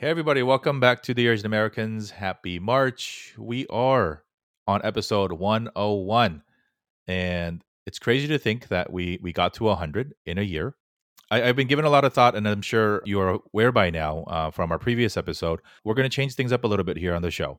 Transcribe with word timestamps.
Hey, 0.00 0.10
everybody, 0.10 0.44
welcome 0.44 0.78
back 0.78 1.02
to 1.02 1.12
Dear 1.12 1.32
Asian 1.32 1.46
Americans. 1.46 2.12
Happy 2.12 2.60
March. 2.60 3.34
We 3.36 3.66
are 3.66 4.22
on 4.68 4.80
episode 4.84 5.32
101. 5.32 6.40
And 7.08 7.64
it's 7.84 7.98
crazy 7.98 8.28
to 8.28 8.38
think 8.38 8.68
that 8.68 8.92
we, 8.92 9.18
we 9.20 9.32
got 9.32 9.54
to 9.54 9.64
100 9.64 10.14
in 10.24 10.38
a 10.38 10.42
year. 10.42 10.76
I, 11.32 11.40
have 11.40 11.56
been 11.56 11.66
given 11.66 11.84
a 11.84 11.90
lot 11.90 12.04
of 12.04 12.14
thought, 12.14 12.36
and 12.36 12.46
I'm 12.46 12.62
sure 12.62 13.02
you 13.06 13.18
are 13.18 13.40
aware 13.52 13.72
by 13.72 13.90
now 13.90 14.22
uh, 14.28 14.52
from 14.52 14.70
our 14.70 14.78
previous 14.78 15.16
episode. 15.16 15.58
We're 15.82 15.94
going 15.94 16.08
to 16.08 16.14
change 16.14 16.36
things 16.36 16.52
up 16.52 16.62
a 16.62 16.68
little 16.68 16.84
bit 16.84 16.96
here 16.96 17.16
on 17.16 17.22
the 17.22 17.32
show. 17.32 17.58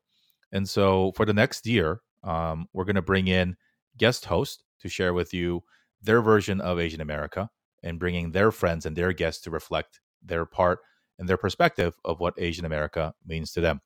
And 0.53 0.67
so 0.69 1.11
for 1.17 1.25
the 1.25 1.33
next 1.33 1.67
year, 1.67 1.99
um, 2.23 2.67
we're 2.71 2.85
going 2.85 2.95
to 2.95 3.01
bring 3.01 3.27
in 3.27 3.57
guest 3.97 4.23
hosts 4.23 4.63
to 4.79 4.87
share 4.87 5.13
with 5.13 5.33
you 5.33 5.61
their 6.01 6.21
version 6.21 6.61
of 6.61 6.79
Asian 6.79 7.01
America 7.01 7.49
and 7.83 7.99
bringing 7.99 8.31
their 8.31 8.49
friends 8.49 8.85
and 8.85 8.95
their 8.95 9.11
guests 9.11 9.43
to 9.43 9.51
reflect 9.51 9.99
their 10.23 10.45
part 10.45 10.79
and 11.19 11.29
their 11.29 11.37
perspective 11.37 11.95
of 12.05 12.19
what 12.19 12.33
Asian 12.37 12.65
America 12.65 13.13
means 13.27 13.51
to 13.51 13.61
them. 13.61 13.81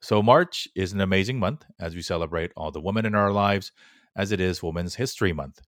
So, 0.00 0.22
March 0.22 0.66
is 0.74 0.92
an 0.92 1.00
amazing 1.00 1.38
month 1.38 1.64
as 1.78 1.94
we 1.94 2.02
celebrate 2.02 2.52
all 2.56 2.70
the 2.70 2.80
women 2.80 3.06
in 3.06 3.14
our 3.14 3.30
lives, 3.30 3.72
as 4.16 4.32
it 4.32 4.40
is 4.40 4.62
Women's 4.62 4.94
History 4.94 5.32
Month. 5.32 5.60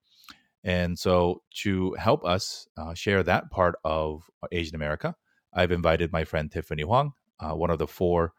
And 0.65 0.99
so, 0.99 1.43
to 1.63 1.95
help 1.95 2.25
us 2.25 2.67
uh, 2.77 2.95
share 2.95 3.23
that 3.23 3.51
part 3.51 3.77
of 3.85 4.29
Asian 4.51 4.75
America, 4.75 5.15
I've 5.55 5.73
invited 5.73 6.13
my 6.13 6.25
friend 6.25 6.51
Tiffany 6.51 6.83
Hwang, 6.83 7.13
uh, 7.41 7.55
one 7.55 7.71
of 7.71 7.79
the 7.79 7.87
four 7.87 8.33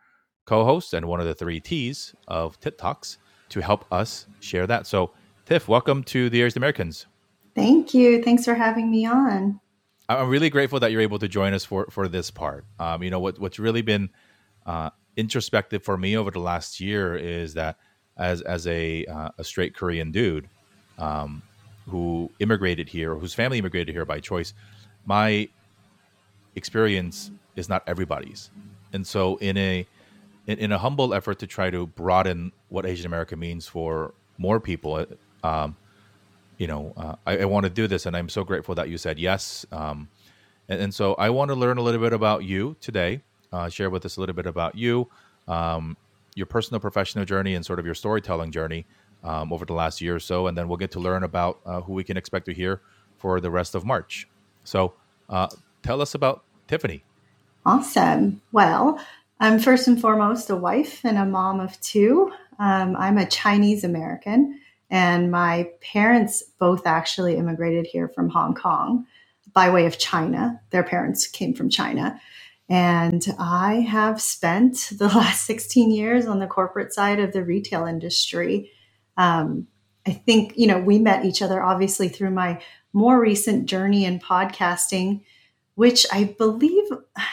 co 0.45 0.63
hosts 0.63 0.93
and 0.93 1.05
one 1.07 1.19
of 1.19 1.25
the 1.25 1.35
three 1.35 1.59
T's 1.59 2.13
of 2.27 2.59
Tit 2.59 2.77
Talks, 2.77 3.17
to 3.49 3.61
help 3.61 3.85
us 3.91 4.27
share 4.41 4.67
that. 4.67 4.85
So, 4.85 5.11
Tiff, 5.45 5.67
welcome 5.67 6.03
to 6.05 6.29
Dear 6.29 6.45
Asian 6.45 6.59
Americans. 6.59 7.07
Thank 7.55 7.93
you. 7.93 8.23
Thanks 8.23 8.45
for 8.45 8.53
having 8.53 8.91
me 8.91 9.05
on. 9.05 9.59
I'm 10.09 10.27
really 10.29 10.49
grateful 10.49 10.79
that 10.79 10.91
you're 10.91 11.01
able 11.01 11.19
to 11.19 11.27
join 11.27 11.53
us 11.53 11.63
for 11.63 11.85
for 11.91 12.07
this 12.07 12.31
part. 12.31 12.65
Um, 12.79 13.03
you 13.03 13.11
know 13.11 13.19
what 13.19 13.37
what's 13.39 13.59
really 13.59 13.83
been 13.83 14.09
uh, 14.65 14.89
introspective 15.15 15.83
for 15.83 15.97
me 15.97 16.17
over 16.17 16.31
the 16.31 16.39
last 16.39 16.79
year 16.79 17.15
is 17.15 17.53
that 17.53 17.77
as 18.17 18.41
as 18.41 18.65
a 18.65 19.05
uh, 19.05 19.29
a 19.37 19.43
straight 19.43 19.75
Korean 19.75 20.11
dude 20.11 20.49
um, 20.97 21.43
who 21.87 22.31
immigrated 22.39 22.89
here, 22.89 23.13
whose 23.15 23.35
family 23.35 23.59
immigrated 23.59 23.93
here 23.93 24.05
by 24.05 24.19
choice, 24.19 24.53
my 25.05 25.47
experience 26.55 27.29
is 27.55 27.69
not 27.69 27.83
everybody's, 27.85 28.49
and 28.91 29.05
so 29.05 29.37
in 29.37 29.57
a 29.57 29.85
in, 30.47 30.57
in 30.57 30.71
a 30.71 30.79
humble 30.79 31.13
effort 31.13 31.37
to 31.39 31.47
try 31.47 31.69
to 31.69 31.85
broaden 31.85 32.51
what 32.69 32.83
Asian 32.87 33.05
America 33.05 33.35
means 33.35 33.67
for 33.67 34.15
more 34.39 34.59
people. 34.59 35.05
Um, 35.43 35.77
you 36.59 36.67
know, 36.67 36.93
uh, 36.95 37.15
I, 37.25 37.39
I 37.39 37.45
want 37.45 37.63
to 37.63 37.69
do 37.69 37.87
this, 37.87 38.05
and 38.05 38.15
I'm 38.15 38.29
so 38.29 38.43
grateful 38.43 38.75
that 38.75 38.89
you 38.89 38.97
said 38.97 39.17
yes. 39.17 39.65
Um, 39.71 40.09
and, 40.67 40.79
and, 40.81 40.93
so 40.93 41.15
I 41.15 41.31
want 41.31 41.49
to 41.49 41.55
learn 41.55 41.77
a 41.77 41.81
little 41.81 42.01
bit 42.01 42.13
about 42.13 42.43
you 42.43 42.75
today. 42.81 43.21
Uh, 43.51 43.69
share 43.69 43.89
with 43.89 44.05
us 44.05 44.17
a 44.17 44.19
little 44.19 44.35
bit 44.35 44.45
about 44.45 44.75
you, 44.75 45.09
um, 45.47 45.97
your 46.35 46.45
personal 46.45 46.79
professional 46.79 47.25
journey, 47.25 47.55
and 47.55 47.65
sort 47.65 47.79
of 47.79 47.85
your 47.85 47.95
storytelling 47.95 48.51
journey 48.51 48.85
um, 49.23 49.51
over 49.51 49.65
the 49.65 49.73
last 49.73 50.01
year 50.01 50.15
or 50.15 50.19
so, 50.19 50.47
and 50.47 50.57
then 50.57 50.67
we'll 50.67 50.77
get 50.77 50.91
to 50.91 50.99
learn 50.99 51.23
about 51.23 51.59
uh, 51.65 51.81
who 51.81 51.93
we 51.93 52.03
can 52.03 52.17
expect 52.17 52.45
to 52.45 52.53
hear 52.53 52.81
for 53.17 53.39
the 53.39 53.49
rest 53.49 53.73
of 53.73 53.85
March. 53.85 54.27
So, 54.65 54.93
uh, 55.29 55.47
tell 55.81 56.01
us 56.01 56.13
about 56.13 56.43
Tiffany. 56.67 57.03
Awesome. 57.65 58.41
Well, 58.51 58.99
I'm 59.39 59.59
first 59.59 59.87
and 59.87 59.99
foremost 59.99 60.49
a 60.49 60.55
wife 60.55 61.01
and 61.05 61.17
a 61.17 61.25
mom 61.25 61.61
of 61.61 61.79
two. 61.79 62.31
Um, 62.59 62.97
I'm 62.97 63.17
a 63.17 63.25
Chinese 63.25 63.85
American. 63.85 64.59
And 64.89 65.31
my 65.31 65.69
parents 65.81 66.43
both 66.59 66.87
actually 66.87 67.37
immigrated 67.37 67.87
here 67.87 68.07
from 68.07 68.29
Hong 68.29 68.55
Kong 68.55 69.05
by 69.53 69.69
way 69.69 69.85
of 69.85 69.97
China. 69.97 70.61
Their 70.71 70.83
parents 70.83 71.27
came 71.27 71.53
from 71.53 71.69
China. 71.69 72.19
And 72.67 73.25
I 73.39 73.75
have 73.75 74.21
spent 74.21 74.89
the 74.97 75.07
last 75.07 75.45
16 75.45 75.91
years 75.91 76.25
on 76.25 76.39
the 76.39 76.47
corporate 76.47 76.93
side 76.93 77.19
of 77.19 77.33
the 77.33 77.43
retail 77.43 77.85
industry. 77.85 78.71
Um, 79.17 79.67
I 80.07 80.11
think, 80.11 80.53
you 80.55 80.67
know, 80.67 80.79
we 80.79 80.97
met 80.97 81.25
each 81.25 81.41
other 81.41 81.61
obviously 81.61 82.07
through 82.07 82.31
my 82.31 82.61
more 82.93 83.19
recent 83.19 83.67
journey 83.67 84.05
in 84.05 84.19
podcasting, 84.19 85.21
which 85.75 86.05
I 86.11 86.23
believe, 86.23 86.85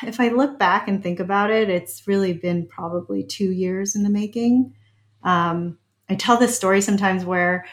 if 0.02 0.20
I 0.20 0.28
look 0.28 0.58
back 0.58 0.88
and 0.88 1.02
think 1.02 1.20
about 1.20 1.50
it, 1.50 1.70
it's 1.70 2.06
really 2.06 2.32
been 2.32 2.66
probably 2.66 3.25
two 3.25 3.50
years 3.50 3.94
in 3.94 4.02
the 4.02 4.10
making. 4.10 4.75
Um, 5.22 5.78
I 6.09 6.15
tell 6.15 6.37
this 6.37 6.56
story 6.56 6.81
sometimes 6.81 7.25
where 7.25 7.67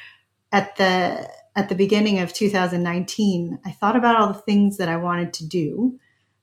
at 0.52 0.76
the 0.78 1.30
at 1.56 1.70
the 1.70 1.76
beginning 1.76 2.20
of 2.20 2.34
2019, 2.34 3.60
I 3.64 3.72
thought 3.72 3.96
about 3.96 4.16
all 4.16 4.28
the 4.28 4.34
things 4.34 4.78
that 4.78 4.90
I 4.90 4.98
wanted 4.98 5.34
to 5.34 5.48
do 5.48 6.00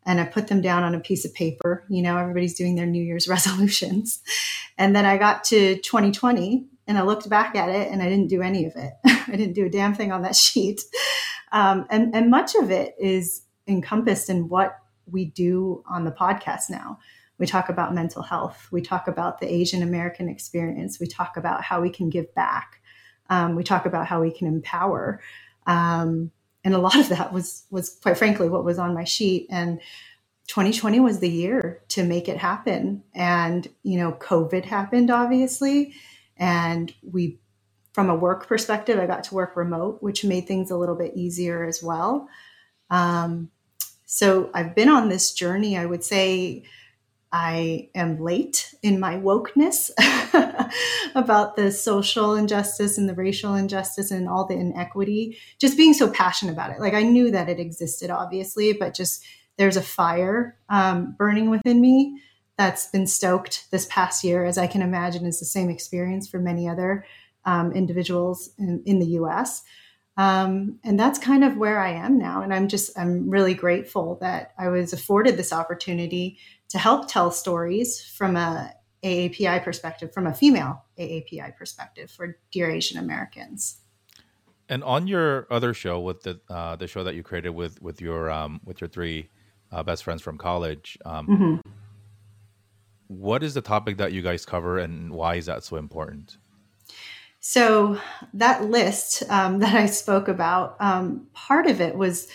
and 0.07 0.21
I 0.21 0.25
put 0.25 0.49
them 0.49 0.61
down 0.61 0.83
on 0.83 0.95
a 0.95 1.01
piece 1.01 1.25
of 1.25 1.35
paper. 1.35 1.85
You 1.89 2.03
know, 2.03 2.17
everybody's 2.17 2.55
doing 2.55 2.75
their 2.75 2.87
New 2.87 3.03
Year's 3.03 3.29
resolutions. 3.29 4.21
And 4.79 4.95
then 4.95 5.05
I 5.05 5.19
got 5.19 5.45
to 5.45 5.77
2020 5.77 6.67
and 6.87 6.99
I 6.99 7.03
looked 7.03 7.29
back 7.29 7.55
at 7.55 7.69
it 7.69 7.91
and 7.91 8.03
I 8.03 8.09
didn't 8.09 8.29
do 8.29 8.43
any 8.43 8.65
of 8.67 8.75
it. 8.77 8.93
I 9.05 9.37
didn't 9.37 9.55
do 9.55 9.67
a 9.67 9.71
damn 9.71 9.95
thing 9.95 10.13
on 10.13 10.23
that 10.23 10.37
sheet. 10.37 10.81
Um, 11.53 11.87
and, 11.91 12.15
and 12.15 12.31
much 12.31 12.55
of 12.55 12.71
it 12.71 12.95
is 12.99 13.43
encompassed 13.67 14.31
in 14.31 14.49
what 14.49 14.79
we 15.07 15.27
do 15.27 15.83
on 15.89 16.05
the 16.05 16.13
podcast 16.13 16.71
now. 16.71 16.99
We 17.41 17.47
talk 17.47 17.71
about 17.71 17.95
mental 17.95 18.23
health. 18.23 18.69
We 18.71 18.83
talk 18.83 19.09
about 19.09 19.41
the 19.41 19.53
Asian 19.53 19.83
American 19.83 20.29
experience. 20.29 21.01
We 21.01 21.07
talk 21.07 21.39
about 21.39 21.63
how 21.65 21.81
we 21.81 21.89
can 21.89 22.11
give 22.11 22.33
back. 22.35 22.83
Um, 23.31 23.57
we 23.57 23.65
talk 23.65 23.87
about 23.87 24.07
how 24.07 24.21
we 24.21 24.31
can 24.31 24.47
empower. 24.47 25.23
Um, 25.67 26.31
and 26.63 26.75
a 26.75 26.79
lot 26.79 26.97
of 26.97 27.09
that 27.09 27.33
was 27.33 27.65
was 27.71 27.99
quite 28.03 28.19
frankly 28.19 28.51
what 28.51 28.65
was 28.65 28.79
on 28.79 28.93
my 28.93 29.05
sheet. 29.05 29.47
And 29.51 29.81
2020 30.49 31.01
was 31.01 31.21
the 31.21 31.31
year 31.31 31.81
to 31.89 32.05
make 32.05 32.29
it 32.29 32.37
happen. 32.37 33.03
And 33.15 33.67
you 33.83 33.97
know, 33.97 34.13
COVID 34.13 34.67
happened, 34.67 35.11
obviously, 35.11 35.95
and 36.37 36.93
we 37.03 37.41
from 37.95 38.11
a 38.11 38.15
work 38.15 38.47
perspective, 38.47 38.99
I 38.99 39.07
got 39.07 39.25
to 39.25 39.35
work 39.35 39.57
remote, 39.57 40.03
which 40.03 40.25
made 40.25 40.47
things 40.47 40.71
a 40.71 40.77
little 40.77 40.95
bit 40.95 41.17
easier 41.17 41.65
as 41.65 41.83
well. 41.83 42.29
Um, 42.91 43.51
so 44.05 44.51
I've 44.53 44.75
been 44.75 44.89
on 44.91 45.09
this 45.09 45.33
journey, 45.33 45.79
I 45.79 45.87
would 45.87 46.05
say, 46.05 46.65
I 47.33 47.91
am 47.95 48.21
late 48.21 48.75
in 48.83 48.99
my 48.99 49.17
wokeness 49.17 49.91
about 51.15 51.55
the 51.55 51.71
social 51.71 52.35
injustice 52.35 52.99
and 52.99 53.09
the 53.09 53.15
racial 53.15 53.55
injustice 53.55 54.11
and 54.11 54.29
all 54.29 54.47
the 54.47 54.55
inequity. 54.55 55.39
Just 55.61 55.77
being 55.77 55.95
so 55.95 56.11
passionate 56.11 56.53
about 56.53 56.71
it. 56.71 56.81
Like 56.81 56.95
I 56.95 57.03
knew 57.03 57.31
that 57.31 57.49
it 57.49 57.61
existed, 57.61 58.11
obviously, 58.11 58.73
but 58.73 58.95
just 58.95 59.25
there's 59.59 59.77
a 59.77 59.83
fire 59.83 60.57
um, 60.69 61.15
burning 61.17 61.51
within 61.51 61.81
me 61.81 62.21
that's 62.57 62.89
been 62.89 63.07
stoked 63.07 63.71
this 63.71 63.87
past 63.87 64.25
year, 64.25 64.45
as 64.45 64.59
I 64.59 64.67
can 64.67 64.83
imagine 64.83 65.25
is 65.25 65.39
the 65.39 65.47
same 65.47 65.71
experience 65.71 66.29
for 66.29 66.39
many 66.39 66.69
other 66.69 67.07
um, 67.45 67.73
individuals 67.73 68.51
in, 68.59 68.83
in, 68.85 68.99
the 68.99 69.07
US. 69.19 69.63
Um, 70.17 70.79
and 70.85 71.01
that's 71.01 71.19
kind 71.19 71.43
of 71.43 71.57
where 71.57 71.81
I 71.81 71.93
am 71.93 72.19
now. 72.19 72.43
And 72.43 72.53
I'm 72.53 72.69
just, 72.69 72.99
I'm 72.99 73.31
really 73.31 73.55
grateful 73.55 74.19
that 74.21 74.53
I 74.59 74.69
was 74.69 74.93
afforded 74.93 75.37
this 75.39 75.53
opportunity 75.53 76.39
to 76.71 76.79
help 76.79 77.09
tell 77.09 77.31
stories 77.31 78.03
from 78.03 78.37
a 78.37 78.73
AAPI 79.03 79.63
perspective, 79.63 80.13
from 80.13 80.27
a 80.27 80.35
female 80.35 80.85
AAPI 80.99 81.57
perspective 81.57 82.11
for 82.11 82.39
Dear 82.51 82.71
Asian 82.71 82.99
Americans. 82.99 83.79
And 84.69 84.85
on 84.85 85.07
your 85.07 85.47
other 85.51 85.75
show, 85.75 85.99
with 86.01 86.23
the 86.23 86.41
uh, 86.49 86.77
the 86.77 86.87
show 86.87 87.03
that 87.03 87.15
you 87.15 87.23
created 87.23 87.51
with 87.51 87.83
with 87.83 88.01
your 88.01 88.31
um, 88.31 88.61
with 88.65 88.81
your 88.81 88.89
three 88.89 89.29
uh, 89.73 89.83
best 89.83 90.05
friends 90.05 90.23
from 90.23 90.39
college, 90.39 90.97
um, 91.05 91.27
mm-hmm. 91.27 91.71
what 93.09 93.43
is 93.43 93.55
the 93.55 93.63
topic 93.63 93.97
that 93.97 94.13
you 94.13 94.23
guys 94.23 94.47
cover, 94.47 94.79
and 94.79 95.13
why 95.13 95.35
is 95.35 95.47
that 95.47 95.65
so 95.65 95.77
important? 95.77 96.37
So 97.41 97.99
that 98.35 98.67
list 98.67 99.25
um, 99.29 99.59
that 99.61 99.75
I 99.75 99.87
spoke 99.87 100.29
about, 100.29 100.77
um, 100.79 101.27
part 101.33 101.67
of 101.67 101.81
it 101.81 101.97
was 101.97 102.29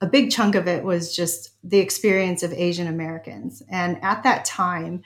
a 0.00 0.06
big 0.06 0.30
chunk 0.30 0.54
of 0.54 0.68
it 0.68 0.84
was 0.84 1.14
just 1.14 1.50
the 1.64 1.78
experience 1.78 2.42
of 2.42 2.52
Asian 2.52 2.86
Americans. 2.86 3.62
And 3.68 4.02
at 4.02 4.22
that 4.22 4.44
time, 4.44 5.02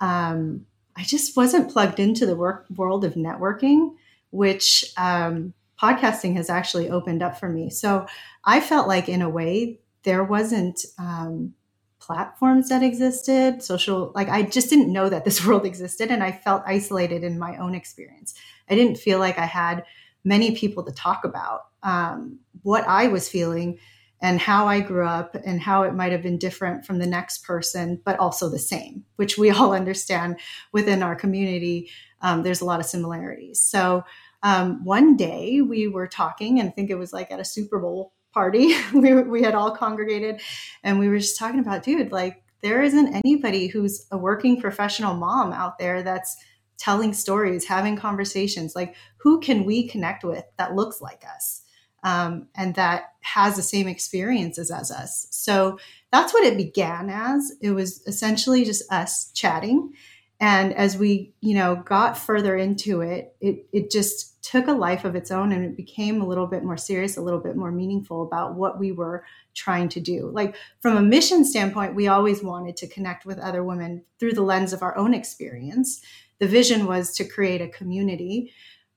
um, 0.00 0.66
I 0.96 1.02
just 1.02 1.36
wasn't 1.36 1.70
plugged 1.70 2.00
into 2.00 2.26
the 2.26 2.36
work, 2.36 2.66
world 2.74 3.04
of 3.04 3.14
networking, 3.14 3.94
which 4.30 4.92
um, 4.96 5.52
podcasting 5.80 6.36
has 6.36 6.48
actually 6.48 6.88
opened 6.88 7.22
up 7.22 7.38
for 7.38 7.48
me. 7.48 7.70
So 7.70 8.06
I 8.44 8.60
felt 8.60 8.88
like, 8.88 9.08
in 9.08 9.22
a 9.22 9.28
way, 9.28 9.80
there 10.04 10.24
wasn't 10.24 10.80
um, 10.98 11.54
platforms 11.98 12.70
that 12.70 12.82
existed, 12.82 13.62
social, 13.62 14.10
like 14.14 14.28
I 14.28 14.42
just 14.42 14.70
didn't 14.70 14.92
know 14.92 15.10
that 15.10 15.24
this 15.24 15.44
world 15.46 15.66
existed. 15.66 16.10
And 16.10 16.22
I 16.22 16.32
felt 16.32 16.62
isolated 16.66 17.24
in 17.24 17.38
my 17.38 17.56
own 17.58 17.74
experience. 17.74 18.34
I 18.70 18.74
didn't 18.74 18.96
feel 18.96 19.18
like 19.18 19.38
I 19.38 19.46
had 19.46 19.84
many 20.24 20.54
people 20.54 20.82
to 20.84 20.92
talk 20.92 21.24
about 21.24 21.66
um, 21.82 22.38
what 22.62 22.86
I 22.86 23.08
was 23.08 23.28
feeling 23.28 23.78
and 24.20 24.40
how 24.40 24.66
I 24.66 24.80
grew 24.80 25.06
up 25.06 25.34
and 25.46 25.60
how 25.60 25.82
it 25.82 25.94
might 25.94 26.12
have 26.12 26.22
been 26.22 26.38
different 26.38 26.84
from 26.84 26.98
the 26.98 27.06
next 27.06 27.44
person, 27.44 28.00
but 28.04 28.18
also 28.18 28.48
the 28.48 28.58
same, 28.58 29.04
which 29.16 29.38
we 29.38 29.50
all 29.50 29.72
understand 29.72 30.38
within 30.72 31.02
our 31.02 31.16
community. 31.16 31.90
Um, 32.22 32.42
there's 32.42 32.60
a 32.60 32.66
lot 32.66 32.80
of 32.80 32.86
similarities. 32.86 33.62
So 33.62 34.04
um, 34.42 34.84
one 34.84 35.16
day 35.16 35.60
we 35.60 35.88
were 35.88 36.06
talking, 36.06 36.60
and 36.60 36.68
I 36.68 36.72
think 36.72 36.90
it 36.90 36.96
was 36.96 37.12
like 37.12 37.30
at 37.30 37.40
a 37.40 37.44
Super 37.44 37.78
Bowl 37.78 38.12
party. 38.32 38.74
we, 38.94 39.14
we 39.14 39.42
had 39.42 39.54
all 39.54 39.76
congregated 39.76 40.40
and 40.82 40.98
we 40.98 41.08
were 41.08 41.18
just 41.18 41.38
talking 41.38 41.60
about, 41.60 41.82
dude, 41.82 42.12
like 42.12 42.42
there 42.62 42.82
isn't 42.82 43.14
anybody 43.24 43.66
who's 43.66 44.06
a 44.10 44.18
working 44.18 44.60
professional 44.60 45.14
mom 45.14 45.52
out 45.52 45.78
there 45.78 46.02
that's 46.02 46.36
telling 46.78 47.12
stories, 47.12 47.66
having 47.66 47.96
conversations. 47.96 48.74
Like, 48.74 48.94
who 49.18 49.40
can 49.40 49.64
we 49.64 49.86
connect 49.86 50.24
with 50.24 50.44
that 50.56 50.74
looks 50.74 51.00
like 51.00 51.24
us 51.34 51.59
um, 52.02 52.48
and 52.54 52.74
that 52.74 53.12
has 53.20 53.56
the 53.56 53.62
same 53.62 53.88
experiences 53.88 54.70
as 54.70 54.90
us? 54.90 55.26
So 55.30 55.78
that's 56.12 56.32
what 56.32 56.44
it 56.44 56.56
began 56.56 57.10
as. 57.10 57.52
It 57.60 57.70
was 57.70 58.06
essentially 58.06 58.64
just 58.64 58.90
us 58.92 59.30
chatting. 59.32 59.94
And 60.42 60.72
as 60.72 60.96
we, 60.96 61.34
you 61.40 61.54
know, 61.54 61.76
got 61.76 62.16
further 62.16 62.56
into 62.56 63.02
it, 63.02 63.34
it, 63.40 63.66
it 63.72 63.90
just 63.90 64.42
took 64.42 64.68
a 64.68 64.72
life 64.72 65.04
of 65.04 65.14
its 65.14 65.30
own 65.30 65.52
and 65.52 65.64
it 65.64 65.76
became 65.76 66.22
a 66.22 66.26
little 66.26 66.46
bit 66.46 66.64
more 66.64 66.78
serious, 66.78 67.18
a 67.18 67.22
little 67.22 67.40
bit 67.40 67.56
more 67.56 67.70
meaningful 67.70 68.22
about 68.22 68.54
what 68.54 68.78
we 68.78 68.90
were 68.90 69.22
trying 69.54 69.90
to 69.90 70.00
do. 70.00 70.30
Like 70.32 70.56
from 70.80 70.96
a 70.96 71.02
mission 71.02 71.44
standpoint, 71.44 71.94
we 71.94 72.08
always 72.08 72.42
wanted 72.42 72.78
to 72.78 72.88
connect 72.88 73.26
with 73.26 73.38
other 73.38 73.62
women 73.62 74.02
through 74.18 74.32
the 74.32 74.42
lens 74.42 74.72
of 74.72 74.82
our 74.82 74.96
own 74.96 75.12
experience 75.12 76.00
the 76.40 76.48
vision 76.48 76.86
was 76.86 77.12
to 77.14 77.24
create 77.24 77.60
a 77.60 77.68
community. 77.68 78.52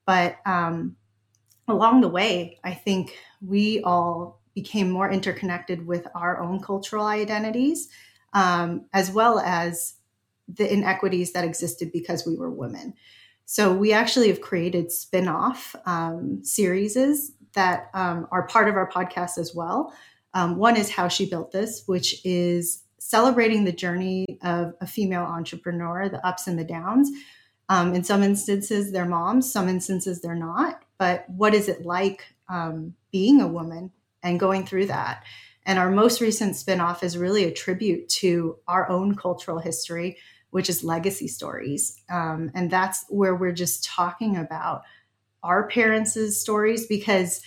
But 0.06 0.38
um, 0.44 0.96
along 1.68 2.00
the 2.00 2.08
way, 2.08 2.58
I 2.64 2.74
think 2.74 3.16
we 3.40 3.82
all 3.82 4.40
became 4.54 4.90
more 4.90 5.10
interconnected 5.10 5.86
with 5.86 6.06
our 6.14 6.40
own 6.40 6.60
cultural 6.60 7.06
identities, 7.06 7.88
um, 8.32 8.86
as 8.92 9.10
well 9.10 9.40
as 9.40 9.94
the 10.46 10.70
inequities 10.72 11.32
that 11.32 11.44
existed 11.44 11.90
because 11.92 12.26
we 12.26 12.36
were 12.36 12.50
women. 12.50 12.94
So 13.46 13.72
we 13.72 13.92
actually 13.92 14.28
have 14.28 14.40
created 14.40 14.92
spin-off 14.92 15.74
um, 15.86 16.42
series 16.42 17.32
that 17.54 17.90
um, 17.94 18.26
are 18.30 18.46
part 18.46 18.68
of 18.68 18.76
our 18.76 18.90
podcast 18.90 19.38
as 19.38 19.54
well. 19.54 19.92
Um, 20.34 20.56
one 20.56 20.76
is 20.76 20.90
How 20.90 21.08
She 21.08 21.28
Built 21.28 21.52
This, 21.52 21.84
which 21.86 22.24
is 22.24 22.82
celebrating 22.98 23.64
the 23.64 23.72
journey 23.72 24.38
of 24.42 24.74
a 24.80 24.86
female 24.86 25.22
entrepreneur, 25.22 26.08
the 26.08 26.26
ups 26.26 26.46
and 26.46 26.58
the 26.58 26.64
downs, 26.64 27.10
um, 27.68 27.94
in 27.94 28.04
some 28.04 28.22
instances, 28.22 28.92
they're 28.92 29.06
moms, 29.06 29.50
some 29.50 29.68
instances, 29.68 30.20
they're 30.20 30.34
not. 30.34 30.82
But 30.98 31.28
what 31.28 31.54
is 31.54 31.68
it 31.68 31.84
like 31.84 32.24
um, 32.48 32.94
being 33.10 33.40
a 33.40 33.48
woman 33.48 33.90
and 34.22 34.40
going 34.40 34.66
through 34.66 34.86
that? 34.86 35.24
And 35.66 35.78
our 35.78 35.90
most 35.90 36.20
recent 36.20 36.54
spinoff 36.54 37.02
is 37.02 37.16
really 37.16 37.44
a 37.44 37.52
tribute 37.52 38.08
to 38.10 38.58
our 38.68 38.88
own 38.90 39.14
cultural 39.14 39.58
history, 39.58 40.18
which 40.50 40.68
is 40.68 40.84
legacy 40.84 41.26
stories. 41.26 42.02
Um, 42.10 42.50
and 42.54 42.70
that's 42.70 43.06
where 43.08 43.34
we're 43.34 43.52
just 43.52 43.84
talking 43.84 44.36
about 44.36 44.82
our 45.42 45.68
parents' 45.68 46.38
stories 46.38 46.86
because 46.86 47.42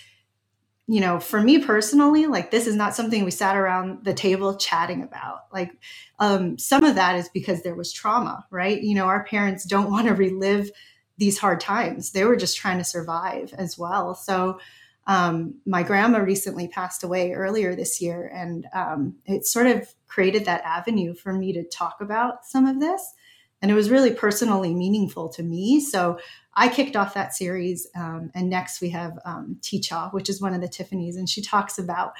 you 0.90 1.00
know, 1.00 1.20
for 1.20 1.42
me 1.42 1.58
personally, 1.58 2.26
like 2.26 2.50
this 2.50 2.66
is 2.66 2.74
not 2.74 2.94
something 2.94 3.22
we 3.22 3.30
sat 3.30 3.56
around 3.56 4.04
the 4.04 4.14
table 4.14 4.56
chatting 4.56 5.02
about. 5.02 5.40
Like 5.52 5.70
um, 6.18 6.56
some 6.56 6.82
of 6.82 6.94
that 6.94 7.14
is 7.14 7.28
because 7.28 7.62
there 7.62 7.74
was 7.74 7.92
trauma, 7.92 8.46
right? 8.50 8.80
You 8.82 8.94
know, 8.94 9.04
our 9.04 9.22
parents 9.24 9.64
don't 9.64 9.90
want 9.92 10.08
to 10.08 10.14
relive 10.14 10.70
these 11.18 11.36
hard 11.36 11.60
times. 11.60 12.12
They 12.12 12.24
were 12.24 12.36
just 12.36 12.56
trying 12.56 12.78
to 12.78 12.84
survive 12.84 13.52
as 13.52 13.76
well. 13.76 14.14
So 14.14 14.60
um, 15.06 15.56
my 15.66 15.82
grandma 15.82 16.20
recently 16.20 16.68
passed 16.68 17.04
away 17.04 17.32
earlier 17.32 17.74
this 17.74 18.00
year, 18.00 18.30
and 18.34 18.66
um, 18.72 19.16
it 19.26 19.46
sort 19.46 19.66
of 19.66 19.92
created 20.06 20.46
that 20.46 20.62
avenue 20.64 21.14
for 21.14 21.34
me 21.34 21.52
to 21.52 21.64
talk 21.64 21.96
about 22.00 22.46
some 22.46 22.66
of 22.66 22.80
this. 22.80 23.14
And 23.60 23.70
it 23.70 23.74
was 23.74 23.90
really 23.90 24.12
personally 24.12 24.74
meaningful 24.74 25.28
to 25.30 25.42
me. 25.42 25.80
So 25.80 26.18
I 26.58 26.68
kicked 26.68 26.96
off 26.96 27.14
that 27.14 27.34
series, 27.34 27.86
um, 27.94 28.32
and 28.34 28.50
next 28.50 28.80
we 28.80 28.90
have 28.90 29.16
um, 29.24 29.58
Ticha, 29.62 30.12
which 30.12 30.28
is 30.28 30.42
one 30.42 30.54
of 30.54 30.60
the 30.60 30.68
Tiffany's, 30.68 31.16
and 31.16 31.28
she 31.28 31.40
talks 31.40 31.78
about 31.78 32.14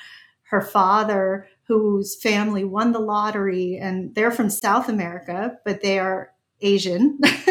her 0.50 0.60
father, 0.60 1.48
whose 1.64 2.14
family 2.14 2.62
won 2.62 2.92
the 2.92 3.00
lottery, 3.00 3.76
and 3.76 4.14
they're 4.14 4.30
from 4.30 4.48
South 4.48 4.88
America, 4.88 5.58
but 5.64 5.82
they 5.82 5.98
are 5.98 6.32
Asian, 6.60 7.18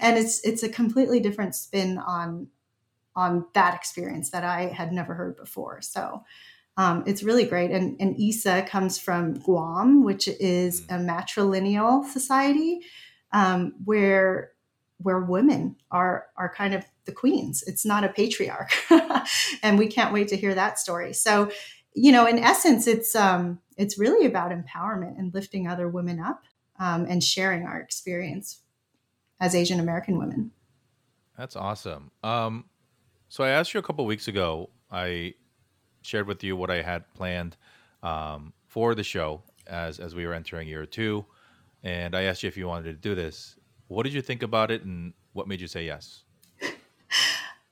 and 0.00 0.16
it's 0.16 0.40
it's 0.44 0.62
a 0.62 0.68
completely 0.68 1.18
different 1.18 1.56
spin 1.56 1.98
on 1.98 2.46
on 3.16 3.46
that 3.54 3.74
experience 3.74 4.30
that 4.30 4.44
I 4.44 4.66
had 4.66 4.92
never 4.92 5.14
heard 5.14 5.36
before. 5.36 5.82
So. 5.82 6.24
Um, 6.76 7.02
it's 7.04 7.22
really 7.22 7.44
great. 7.44 7.72
And, 7.72 7.96
and 8.00 8.18
ISA 8.18 8.62
comes 8.62 8.96
from 8.96 9.34
Guam, 9.34 10.02
which 10.02 10.28
is 10.28 10.82
mm. 10.82 10.96
a 10.96 10.98
matrilineal 10.98 12.06
society 12.06 12.80
um, 13.32 13.74
where 13.84 14.49
where 15.02 15.20
women 15.20 15.76
are 15.90 16.26
are 16.36 16.52
kind 16.54 16.74
of 16.74 16.84
the 17.04 17.12
queens. 17.12 17.62
It's 17.66 17.84
not 17.84 18.04
a 18.04 18.08
patriarch, 18.08 18.72
and 19.62 19.78
we 19.78 19.86
can't 19.86 20.12
wait 20.12 20.28
to 20.28 20.36
hear 20.36 20.54
that 20.54 20.78
story. 20.78 21.12
So, 21.12 21.50
you 21.94 22.12
know, 22.12 22.26
in 22.26 22.38
essence, 22.38 22.86
it's 22.86 23.14
um, 23.14 23.60
it's 23.76 23.98
really 23.98 24.26
about 24.26 24.52
empowerment 24.52 25.18
and 25.18 25.32
lifting 25.34 25.66
other 25.66 25.88
women 25.88 26.20
up 26.20 26.42
um, 26.78 27.06
and 27.08 27.22
sharing 27.22 27.64
our 27.64 27.80
experience 27.80 28.60
as 29.40 29.54
Asian 29.54 29.80
American 29.80 30.18
women. 30.18 30.50
That's 31.36 31.56
awesome. 31.56 32.10
Um, 32.22 32.66
so 33.28 33.44
I 33.44 33.50
asked 33.50 33.72
you 33.72 33.80
a 33.80 33.82
couple 33.82 34.04
weeks 34.04 34.28
ago. 34.28 34.70
I 34.90 35.34
shared 36.02 36.26
with 36.26 36.44
you 36.44 36.56
what 36.56 36.70
I 36.70 36.82
had 36.82 37.12
planned 37.14 37.56
um, 38.02 38.52
for 38.66 38.94
the 38.94 39.02
show 39.02 39.42
as 39.66 39.98
as 39.98 40.14
we 40.14 40.26
were 40.26 40.34
entering 40.34 40.68
year 40.68 40.84
two, 40.84 41.24
and 41.82 42.14
I 42.14 42.24
asked 42.24 42.42
you 42.42 42.48
if 42.48 42.56
you 42.56 42.66
wanted 42.66 42.84
to 42.84 42.92
do 42.92 43.14
this. 43.14 43.56
What 43.90 44.04
did 44.04 44.14
you 44.14 44.22
think 44.22 44.44
about 44.44 44.70
it, 44.70 44.84
and 44.84 45.14
what 45.32 45.48
made 45.48 45.60
you 45.60 45.66
say 45.66 45.84
yes? 45.84 46.22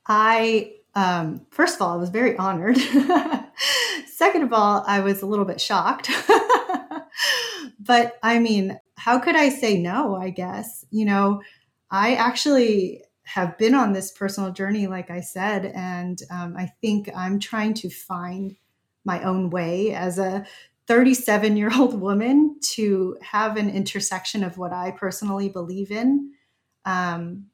I 0.05 0.73
um, 0.93 1.45
first 1.49 1.75
of 1.75 1.81
all, 1.81 1.93
I 1.93 1.95
was 1.95 2.09
very 2.09 2.35
honored. 2.35 2.77
Second 4.05 4.43
of 4.43 4.51
all, 4.51 4.83
I 4.85 4.99
was 4.99 5.21
a 5.21 5.25
little 5.25 5.45
bit 5.45 5.61
shocked. 5.61 6.11
but 7.79 8.19
I 8.21 8.37
mean, 8.39 8.77
how 8.97 9.17
could 9.19 9.37
I 9.37 9.47
say 9.47 9.79
no? 9.79 10.17
I 10.17 10.29
guess 10.29 10.83
you 10.91 11.05
know, 11.05 11.41
I 11.89 12.15
actually 12.15 13.01
have 13.23 13.57
been 13.57 13.73
on 13.73 13.93
this 13.93 14.11
personal 14.11 14.51
journey, 14.51 14.87
like 14.87 15.09
I 15.09 15.21
said, 15.21 15.71
and 15.73 16.21
um, 16.29 16.53
I 16.57 16.65
think 16.81 17.09
I'm 17.15 17.39
trying 17.39 17.75
to 17.75 17.89
find 17.89 18.57
my 19.05 19.23
own 19.23 19.51
way 19.51 19.93
as 19.93 20.19
a 20.19 20.45
37 20.89 21.55
year 21.55 21.69
old 21.77 22.01
woman 22.01 22.57
to 22.59 23.15
have 23.21 23.55
an 23.55 23.69
intersection 23.69 24.43
of 24.43 24.57
what 24.57 24.73
I 24.73 24.91
personally 24.91 25.47
believe 25.47 25.91
in 25.91 26.33
um, 26.83 27.45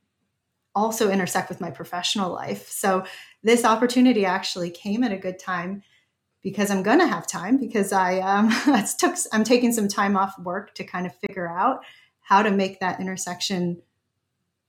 also 0.74 1.12
intersect 1.12 1.50
with 1.50 1.60
my 1.60 1.70
professional 1.70 2.32
life. 2.32 2.70
So 2.70 3.04
this 3.44 3.66
opportunity 3.66 4.26
actually 4.26 4.72
came 4.72 5.04
at 5.04 5.12
a 5.12 5.18
good 5.18 5.38
time 5.38 5.84
because 6.42 6.72
I'm 6.72 6.82
going 6.82 7.00
to 7.00 7.08
have 7.08 7.28
time 7.28 7.58
because 7.58 7.92
I 7.92 8.20
um, 8.20 8.52
took 8.98 9.16
I'm 9.34 9.44
taking 9.44 9.74
some 9.74 9.90
time 9.90 10.16
off 10.16 10.40
work 10.40 10.74
to 10.76 10.86
kind 10.86 11.06
of 11.06 11.14
figure 11.16 11.48
out 11.48 11.84
how 12.22 12.42
to 12.42 12.52
make 12.52 12.80
that 12.80 13.02
intersection 13.02 13.82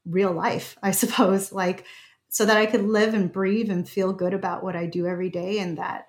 real 0.05 0.33
life, 0.33 0.77
I 0.83 0.91
suppose, 0.91 1.53
like 1.53 1.85
so 2.31 2.45
that 2.45 2.57
I 2.57 2.67
could 2.67 2.83
live 2.83 3.15
and 3.15 3.33
breathe 3.33 3.71
and 3.71 3.89
feel 3.89 4.13
good 4.13 4.35
about 4.35 4.65
what 4.65 4.75
I 4.75 4.87
do 4.87 5.07
every 5.07 5.31
day 5.31 5.61
and 5.61 5.79
that 5.79 6.09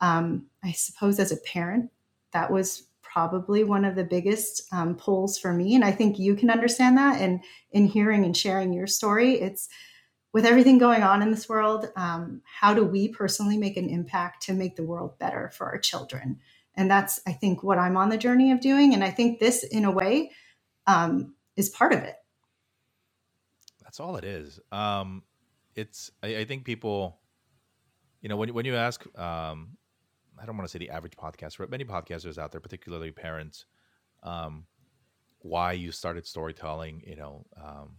um, 0.00 0.46
I 0.64 0.72
suppose 0.72 1.18
as 1.18 1.32
a 1.32 1.36
parent 1.36 1.90
that 2.32 2.50
was 2.50 2.88
probably 3.02 3.64
one 3.64 3.84
of 3.84 3.94
the 3.94 4.04
biggest 4.04 4.62
um, 4.72 4.94
pulls 4.94 5.38
for 5.38 5.52
me. 5.52 5.74
And 5.74 5.84
I 5.84 5.90
think 5.90 6.18
you 6.18 6.34
can 6.34 6.50
understand 6.50 6.98
that. 6.98 7.20
And 7.20 7.40
in 7.72 7.86
hearing 7.86 8.24
and 8.24 8.36
sharing 8.36 8.72
your 8.72 8.86
story, 8.86 9.40
it's 9.40 9.68
with 10.32 10.44
everything 10.44 10.78
going 10.78 11.02
on 11.02 11.22
in 11.22 11.30
this 11.30 11.48
world, 11.48 11.90
um, 11.96 12.42
how 12.44 12.74
do 12.74 12.84
we 12.84 13.08
personally 13.08 13.56
make 13.56 13.76
an 13.76 13.88
impact 13.88 14.42
to 14.44 14.52
make 14.52 14.76
the 14.76 14.84
world 14.84 15.18
better 15.18 15.50
for 15.50 15.66
our 15.66 15.78
children? 15.78 16.38
And 16.74 16.90
that's, 16.90 17.20
I 17.26 17.32
think, 17.32 17.62
what 17.62 17.78
I'm 17.78 17.96
on 17.96 18.08
the 18.08 18.18
journey 18.18 18.52
of 18.52 18.60
doing. 18.60 18.94
And 18.94 19.02
I 19.02 19.10
think 19.10 19.40
this, 19.40 19.64
in 19.64 19.84
a 19.84 19.90
way, 19.90 20.30
um, 20.86 21.34
is 21.56 21.70
part 21.70 21.92
of 21.92 22.00
it. 22.00 22.14
That's 23.82 23.98
all 24.00 24.16
it 24.16 24.24
is. 24.24 24.60
Um, 24.70 25.22
it's, 25.74 26.10
I, 26.22 26.36
I, 26.36 26.44
think 26.44 26.64
people, 26.64 27.18
you 28.20 28.28
know, 28.28 28.36
when, 28.36 28.52
when 28.54 28.64
you 28.64 28.76
ask 28.76 29.04
um, 29.18 29.76
I 30.40 30.46
don't 30.46 30.56
want 30.56 30.68
to 30.68 30.72
say 30.72 30.78
the 30.78 30.90
average 30.90 31.16
podcaster, 31.16 31.58
but 31.58 31.70
many 31.70 31.84
podcasters 31.84 32.38
out 32.38 32.52
there, 32.52 32.60
particularly 32.60 33.10
parents, 33.10 33.66
um, 34.22 34.66
why 35.40 35.72
you 35.72 35.92
started 35.92 36.26
storytelling. 36.26 37.02
You 37.06 37.16
know, 37.16 37.46
um, 37.56 37.96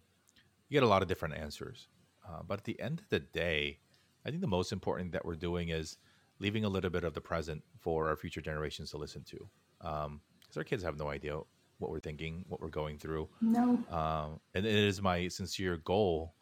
you 0.68 0.76
get 0.76 0.84
a 0.84 0.88
lot 0.88 1.02
of 1.02 1.08
different 1.08 1.36
answers. 1.36 1.88
Uh, 2.28 2.42
but 2.48 2.60
at 2.60 2.64
the 2.66 2.80
end 2.80 3.00
of 3.00 3.10
the 3.10 3.20
day, 3.20 3.80
I 4.26 4.30
think 4.30 4.42
the 4.42 4.48
most 4.48 4.72
important 4.72 5.12
that 5.14 5.26
we're 5.26 5.36
doing 5.36 5.70
is 5.70 5.98
leaving 6.40 6.64
a 6.66 6.70
little 6.70 6.90
bit 6.90 7.04
of 7.04 7.14
the 7.14 7.22
present 7.22 7.64
for 7.80 8.10
our 8.10 8.16
future 8.16 8.42
generations 8.42 8.92
to 8.92 8.98
listen 8.98 9.24
to. 9.24 9.50
Because 9.80 10.06
um, 10.06 10.22
our 10.58 10.64
kids 10.64 10.84
have 10.84 10.98
no 10.98 11.10
idea 11.10 11.40
what 11.80 11.92
we're 11.92 12.00
thinking, 12.00 12.46
what 12.48 12.62
we're 12.62 12.68
going 12.68 12.98
through. 12.98 13.30
No. 13.42 13.82
Um, 13.90 14.40
and 14.54 14.66
it 14.66 14.76
is 14.76 15.02
my 15.02 15.28
sincere 15.28 15.78
goal 15.78 16.36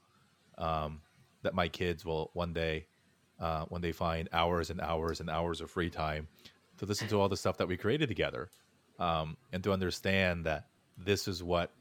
um, 0.57 1.01
that 1.43 1.53
my 1.53 1.67
kids 1.67 2.03
will 2.03 2.31
one 2.33 2.53
day 2.53 2.87
uh, 3.39 3.65
when 3.65 3.81
they 3.81 3.91
find 3.91 4.29
hours 4.33 4.69
and 4.69 4.81
hours 4.81 5.19
and 5.19 5.29
hours 5.29 5.61
of 5.61 5.69
free 5.69 5.89
time 5.89 6.27
to 6.77 6.85
listen 6.85 7.07
to 7.07 7.19
all 7.19 7.29
the 7.29 7.37
stuff 7.37 7.57
that 7.57 7.67
we 7.67 7.77
created 7.77 8.07
together 8.07 8.49
um, 8.99 9.37
and 9.53 9.63
to 9.63 9.71
understand 9.71 10.45
that 10.45 10.67
this 10.97 11.27
is 11.27 11.43
what 11.43 11.71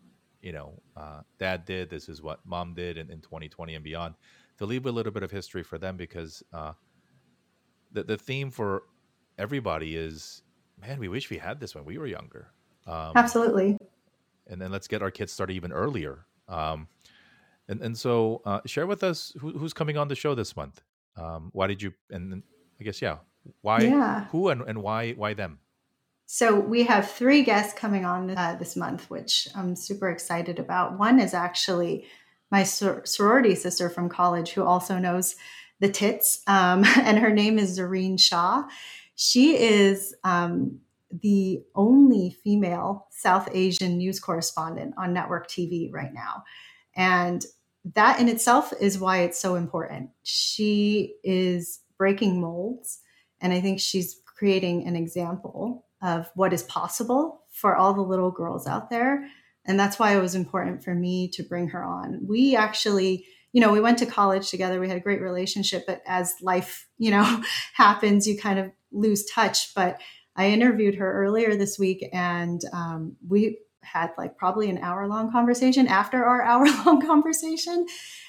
you 0.43 0.53
know 0.53 0.73
uh, 0.97 1.21
dad 1.39 1.65
did 1.65 1.89
this 1.91 2.09
is 2.09 2.23
what 2.23 2.41
mom 2.45 2.75
did 2.75 2.99
in, 2.99 3.11
in 3.11 3.21
2020 3.21 3.75
and 3.75 3.85
beyond 3.85 4.15
to 4.59 4.67
leave 4.67 4.87
a 4.87 4.91
little 4.91 5.13
bit 5.13 5.23
of 5.23 5.31
history 5.31 5.63
for 5.63 5.79
them 5.79 5.97
because 5.97 6.43
uh, 6.53 6.73
the, 7.93 8.03
the 8.05 8.17
theme 8.17 8.51
for 8.51 8.85
everybody 9.39 9.97
is 9.97 10.43
man 10.81 10.99
we 10.99 11.09
wish 11.09 11.31
we 11.31 11.39
had 11.39 11.59
this 11.61 11.75
when 11.75 11.85
we 11.85 11.99
were 11.99 12.07
younger 12.07 12.49
Um, 12.87 13.13
Absolutely. 13.17 13.77
And 14.47 14.61
then 14.61 14.71
let's 14.71 14.87
get 14.87 15.03
our 15.03 15.11
kids 15.11 15.33
started 15.33 15.55
even 15.55 15.73
earlier. 15.73 16.25
Um, 16.49 16.89
and 17.69 17.83
and 17.83 17.99
so 17.99 18.43
uh, 18.45 18.61
share 18.65 18.87
with 18.87 19.03
us 19.03 19.33
who, 19.41 19.59
who's 19.59 19.73
coming 19.73 19.97
on 19.97 20.09
the 20.09 20.15
show 20.15 20.35
this 20.35 20.55
month. 20.57 20.83
Um, 21.17 21.51
why 21.53 21.67
did 21.67 21.83
you? 21.83 21.93
And 22.11 22.43
I 22.81 22.85
guess 22.85 23.01
yeah, 23.01 23.19
why? 23.63 23.81
Yeah. 23.81 24.25
Who 24.27 24.49
and, 24.49 24.63
and 24.63 24.83
why 24.83 25.13
why 25.13 25.35
them? 25.35 25.59
So 26.27 26.59
we 26.59 26.83
have 26.85 27.11
three 27.11 27.43
guests 27.43 27.79
coming 27.79 28.05
on 28.05 28.31
uh, 28.37 28.57
this 28.59 28.75
month, 28.75 29.09
which 29.09 29.47
I'm 29.55 29.77
super 29.77 30.11
excited 30.11 30.59
about. 30.59 30.99
One 30.99 31.21
is 31.21 31.35
actually 31.35 32.07
my 32.51 32.65
sor- 32.65 33.07
sorority 33.07 33.55
sister 33.55 33.89
from 33.89 34.09
college, 34.09 34.51
who 34.51 34.65
also 34.65 34.99
knows 34.99 35.37
the 35.79 35.89
tits, 35.89 36.43
um, 36.47 36.85
and 36.97 37.19
her 37.19 37.31
name 37.31 37.59
is 37.59 37.79
Zareen 37.79 38.19
Shah. 38.19 38.65
She 39.15 39.57
is 39.57 40.15
um, 40.25 40.81
the 41.11 41.63
only 41.75 42.37
female 42.43 43.07
South 43.11 43.49
Asian 43.53 43.99
news 43.99 44.21
correspondent 44.21 44.95
on 44.99 45.13
network 45.13 45.49
TV 45.49 45.93
right 45.93 46.13
now. 46.13 46.45
And 46.97 47.45
that 47.95 48.21
in 48.21 48.29
itself 48.29 48.73
is 48.81 48.99
why 48.99 49.19
it's 49.19 49.39
so 49.39 49.55
important. 49.55 50.11
She 50.23 51.15
is 51.23 51.81
breaking 51.99 52.41
molds, 52.41 53.01
and 53.41 53.53
I 53.53 53.61
think 53.61 53.81
she's 53.81 54.21
creating 54.37 54.87
an 54.87 54.97
example 54.97 55.87
of 56.03 56.31
what 56.35 56.53
is 56.53 56.63
possible 56.65 57.43
for 57.51 57.77
all 57.77 57.95
the 57.95 58.03
little 58.03 58.31
girls 58.31 58.67
out 58.67 58.91
there. 58.91 59.27
And 59.65 59.81
that's 59.81 59.99
why 59.99 60.17
it 60.17 60.21
was 60.21 60.35
important 60.35 60.85
for 60.85 60.95
me 60.95 61.29
to 61.31 61.43
bring 61.43 61.69
her 61.69 61.83
on. 61.83 62.21
We 62.27 62.55
actually, 62.55 63.27
you 63.53 63.61
know, 63.61 63.73
we 63.73 63.81
went 63.81 63.99
to 63.99 64.07
college 64.07 64.51
together. 64.51 64.79
We 64.79 64.89
had 64.89 64.97
a 64.97 65.01
great 65.01 65.23
relationship, 65.23 65.85
but 65.87 66.03
as 66.07 66.35
life, 66.43 66.87
you 66.99 67.11
know, 67.11 67.43
happens, 67.75 68.27
you 68.27 68.39
kind 68.39 68.59
of 68.59 68.71
lose 68.93 69.25
touch. 69.27 69.75
But 69.75 70.01
I 70.37 70.51
interviewed 70.51 70.97
her 70.97 71.25
earlier 71.25 71.57
this 71.57 71.79
week 71.79 72.07
and 72.13 72.61
um, 72.73 73.17
we 73.27 73.59
had 73.87 74.11
like 74.19 74.37
probably 74.37 74.69
an 74.69 74.79
hour 74.79 75.07
long 75.07 75.31
conversation 75.31 75.87
after 75.87 76.25
our 76.25 76.43
hour 76.51 76.67
long 76.85 77.05
conversation. 77.05 77.87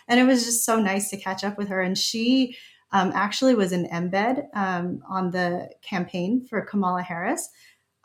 And 0.07 0.19
it 0.19 0.23
was 0.23 0.45
just 0.45 0.65
so 0.65 0.79
nice 0.79 1.09
to 1.09 1.17
catch 1.17 1.43
up 1.43 1.57
with 1.57 1.67
her. 1.69 1.81
And 1.81 1.97
she 1.97 2.55
um, 2.91 3.11
actually 3.13 3.55
was 3.55 3.71
an 3.71 3.87
embed 3.91 4.47
um, 4.55 5.01
on 5.09 5.31
the 5.31 5.69
campaign 5.81 6.45
for 6.49 6.61
Kamala 6.61 7.01
Harris, 7.01 7.49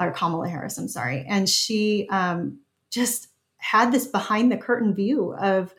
or 0.01 0.11
Kamala 0.11 0.49
Harris, 0.49 0.79
I'm 0.79 0.89
sorry. 0.89 1.25
And 1.29 1.49
she 1.49 2.09
um, 2.11 2.59
just 2.91 3.29
had 3.59 3.93
this 3.93 4.07
behind 4.09 4.51
the 4.51 4.57
curtain 4.57 4.95
view 4.95 5.35
of 5.35 5.75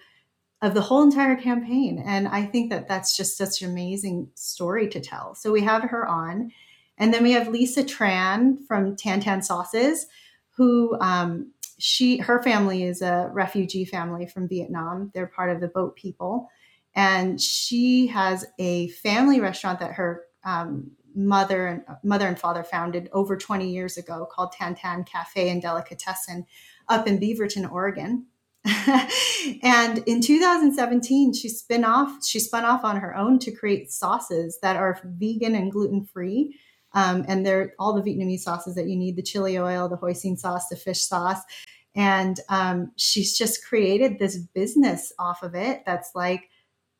of 0.61 0.73
the 0.73 0.81
whole 0.81 1.03
entire 1.03 1.35
campaign. 1.35 2.01
And 2.05 2.25
I 2.29 2.45
think 2.45 2.69
that 2.69 2.87
that's 2.87 3.17
just 3.17 3.37
such 3.37 3.61
an 3.61 3.69
amazing 3.69 4.29
story 4.33 4.87
to 4.87 5.01
tell. 5.01 5.35
So 5.35 5.51
we 5.51 5.59
have 5.59 5.83
her 5.83 6.07
on. 6.07 6.53
And 6.97 7.13
then 7.13 7.21
we 7.21 7.33
have 7.33 7.49
Lisa 7.49 7.83
Tran 7.83 8.65
from 8.65 8.95
Tan 8.95 9.19
Tan 9.19 9.41
Sauces, 9.41 10.07
who 10.55 10.97
um, 11.01 11.51
she 11.79 12.17
her 12.17 12.41
family 12.41 12.83
is 12.83 13.01
a 13.01 13.29
refugee 13.33 13.85
family 13.85 14.25
from 14.27 14.47
Vietnam. 14.47 15.11
They're 15.13 15.27
part 15.27 15.49
of 15.49 15.61
the 15.61 15.67
boat 15.67 15.95
people, 15.95 16.49
and 16.95 17.39
she 17.39 18.07
has 18.07 18.45
a 18.59 18.89
family 18.89 19.39
restaurant 19.39 19.79
that 19.79 19.93
her 19.93 20.23
um, 20.43 20.91
mother 21.15 21.67
and 21.67 21.83
mother 22.03 22.27
and 22.27 22.39
father 22.39 22.63
founded 22.63 23.09
over 23.13 23.37
20 23.37 23.69
years 23.69 23.97
ago 23.97 24.27
called 24.31 24.51
Tan 24.51 24.75
Tan 24.75 25.03
Cafe 25.03 25.49
and 25.49 25.61
Delicatessen 25.61 26.45
up 26.89 27.07
in 27.07 27.19
Beaverton, 27.19 27.71
Oregon. 27.71 28.27
and 29.61 29.97
in 30.05 30.21
2017, 30.21 31.33
she 31.33 31.49
spin 31.49 31.83
off. 31.83 32.25
She 32.25 32.39
spun 32.39 32.63
off 32.63 32.83
on 32.83 32.97
her 32.97 33.15
own 33.15 33.39
to 33.39 33.51
create 33.51 33.91
sauces 33.91 34.59
that 34.61 34.77
are 34.77 34.99
vegan 35.03 35.55
and 35.55 35.71
gluten 35.71 36.05
free. 36.05 36.57
Um, 36.93 37.25
and 37.27 37.45
they're 37.45 37.73
all 37.79 37.93
the 37.93 38.01
Vietnamese 38.01 38.39
sauces 38.39 38.75
that 38.75 38.87
you 38.87 38.95
need: 38.97 39.15
the 39.15 39.23
chili 39.23 39.57
oil, 39.57 39.89
the 39.89 39.97
hoisin 39.97 40.37
sauce, 40.37 40.67
the 40.69 40.75
fish 40.75 41.01
sauce. 41.01 41.41
And 41.95 42.39
um, 42.49 42.91
she's 42.97 43.37
just 43.37 43.65
created 43.65 44.17
this 44.17 44.37
business 44.37 45.13
off 45.19 45.43
of 45.43 45.53
it 45.53 45.83
that's 45.85 46.11
like, 46.15 46.49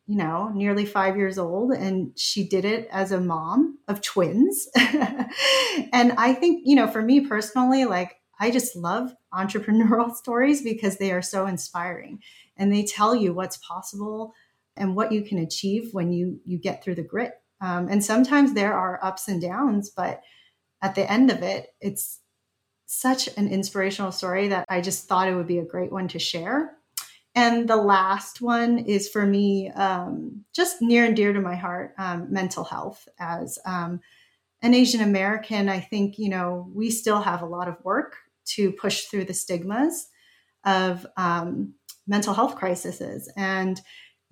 you 0.05 0.15
know, 0.17 0.49
nearly 0.53 0.85
five 0.85 1.17
years 1.17 1.37
old. 1.39 1.71
And 1.71 2.11
she 2.17 2.47
did 2.47 2.65
it 2.65 2.87
as 2.91 3.11
a 3.11 3.19
mom 3.19 3.79
of 3.87 4.01
twins. 4.01 4.67
and 4.75 6.13
I 6.17 6.35
think, 6.39 6.61
you 6.65 6.75
know, 6.75 6.87
for 6.87 7.01
me 7.01 7.21
personally, 7.21 7.85
like, 7.85 8.17
I 8.39 8.51
just 8.51 8.75
love 8.75 9.15
entrepreneurial 9.33 10.15
stories 10.15 10.61
because 10.61 10.97
they 10.97 11.11
are 11.11 11.21
so 11.21 11.47
inspiring 11.47 12.19
and 12.57 12.71
they 12.71 12.83
tell 12.85 13.15
you 13.15 13.33
what's 13.33 13.57
possible 13.57 14.33
and 14.75 14.95
what 14.95 15.11
you 15.11 15.23
can 15.23 15.37
achieve 15.37 15.89
when 15.91 16.11
you 16.11 16.39
you 16.45 16.57
get 16.57 16.83
through 16.83 16.95
the 16.95 17.03
grit. 17.03 17.33
Um, 17.63 17.87
and 17.89 18.03
sometimes 18.03 18.53
there 18.53 18.73
are 18.73 18.99
ups 19.01 19.29
and 19.29 19.41
downs, 19.41 19.89
but 19.89 20.21
at 20.81 20.95
the 20.95 21.09
end 21.09 21.31
of 21.31 21.41
it, 21.41 21.69
it's 21.79 22.19
such 22.85 23.29
an 23.37 23.47
inspirational 23.47 24.11
story 24.11 24.49
that 24.49 24.65
I 24.67 24.81
just 24.81 25.07
thought 25.07 25.29
it 25.29 25.35
would 25.35 25.47
be 25.47 25.59
a 25.59 25.65
great 25.65 25.91
one 25.91 26.09
to 26.09 26.19
share. 26.19 26.75
And 27.35 27.67
the 27.67 27.77
last 27.77 28.41
one 28.41 28.79
is 28.79 29.09
for 29.09 29.25
me 29.25 29.71
um, 29.71 30.43
just 30.53 30.81
near 30.81 31.05
and 31.05 31.15
dear 31.15 31.31
to 31.31 31.39
my 31.39 31.55
heart 31.55 31.95
um, 31.97 32.27
mental 32.29 32.65
health. 32.65 33.07
As 33.17 33.57
um, 33.65 34.01
an 34.61 34.73
Asian 34.73 35.01
American, 35.01 35.69
I 35.69 35.79
think, 35.79 36.19
you 36.19 36.29
know, 36.29 36.69
we 36.75 36.91
still 36.91 37.21
have 37.21 37.41
a 37.43 37.47
lot 37.47 37.69
of 37.69 37.83
work 37.83 38.17
to 38.45 38.73
push 38.73 39.05
through 39.05 39.25
the 39.25 39.33
stigmas 39.33 40.09
of 40.65 41.07
um, 41.15 41.75
mental 42.05 42.33
health 42.33 42.55
crises. 42.55 43.31
And, 43.37 43.79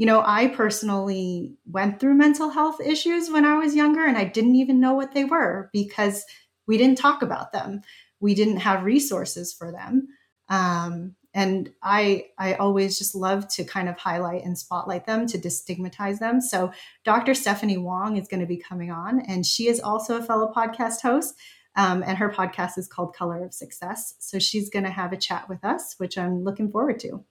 you 0.01 0.07
know, 0.07 0.23
I 0.25 0.47
personally 0.47 1.53
went 1.65 1.99
through 1.99 2.15
mental 2.15 2.49
health 2.49 2.81
issues 2.81 3.29
when 3.29 3.45
I 3.45 3.59
was 3.59 3.75
younger 3.75 4.03
and 4.03 4.17
I 4.17 4.23
didn't 4.25 4.55
even 4.55 4.79
know 4.79 4.93
what 4.93 5.13
they 5.13 5.25
were 5.25 5.69
because 5.71 6.25
we 6.65 6.77
didn't 6.77 6.97
talk 6.97 7.21
about 7.21 7.51
them 7.51 7.81
we 8.21 8.35
didn't 8.35 8.57
have 8.57 8.85
resources 8.85 9.51
for 9.51 9.71
them. 9.71 10.07
Um, 10.47 11.15
and 11.33 11.71
I 11.81 12.27
I 12.37 12.53
always 12.55 12.97
just 12.97 13.15
love 13.15 13.47
to 13.49 13.63
kind 13.63 13.89
of 13.89 13.97
highlight 13.97 14.43
and 14.43 14.57
spotlight 14.57 15.05
them 15.05 15.25
to 15.27 15.37
destigmatize 15.37 16.19
them. 16.19 16.39
So 16.39 16.71
Dr. 17.03 17.33
Stephanie 17.33 17.77
Wong 17.77 18.17
is 18.17 18.27
going 18.27 18.41
to 18.41 18.45
be 18.45 18.57
coming 18.57 18.91
on, 18.91 19.21
and 19.21 19.45
she 19.45 19.67
is 19.67 19.79
also 19.79 20.17
a 20.17 20.23
fellow 20.23 20.51
podcast 20.55 21.01
host. 21.01 21.35
Um, 21.77 22.03
and 22.05 22.17
her 22.17 22.29
podcast 22.29 22.77
is 22.77 22.89
called 22.89 23.15
Color 23.15 23.45
of 23.45 23.53
Success. 23.53 24.15
So 24.19 24.39
she's 24.39 24.69
going 24.69 24.83
to 24.83 24.91
have 24.91 25.13
a 25.13 25.17
chat 25.17 25.47
with 25.47 25.63
us, 25.63 25.95
which 25.99 26.17
I'm 26.17 26.43
looking 26.43 26.69
forward 26.69 26.99
to. 26.99 27.23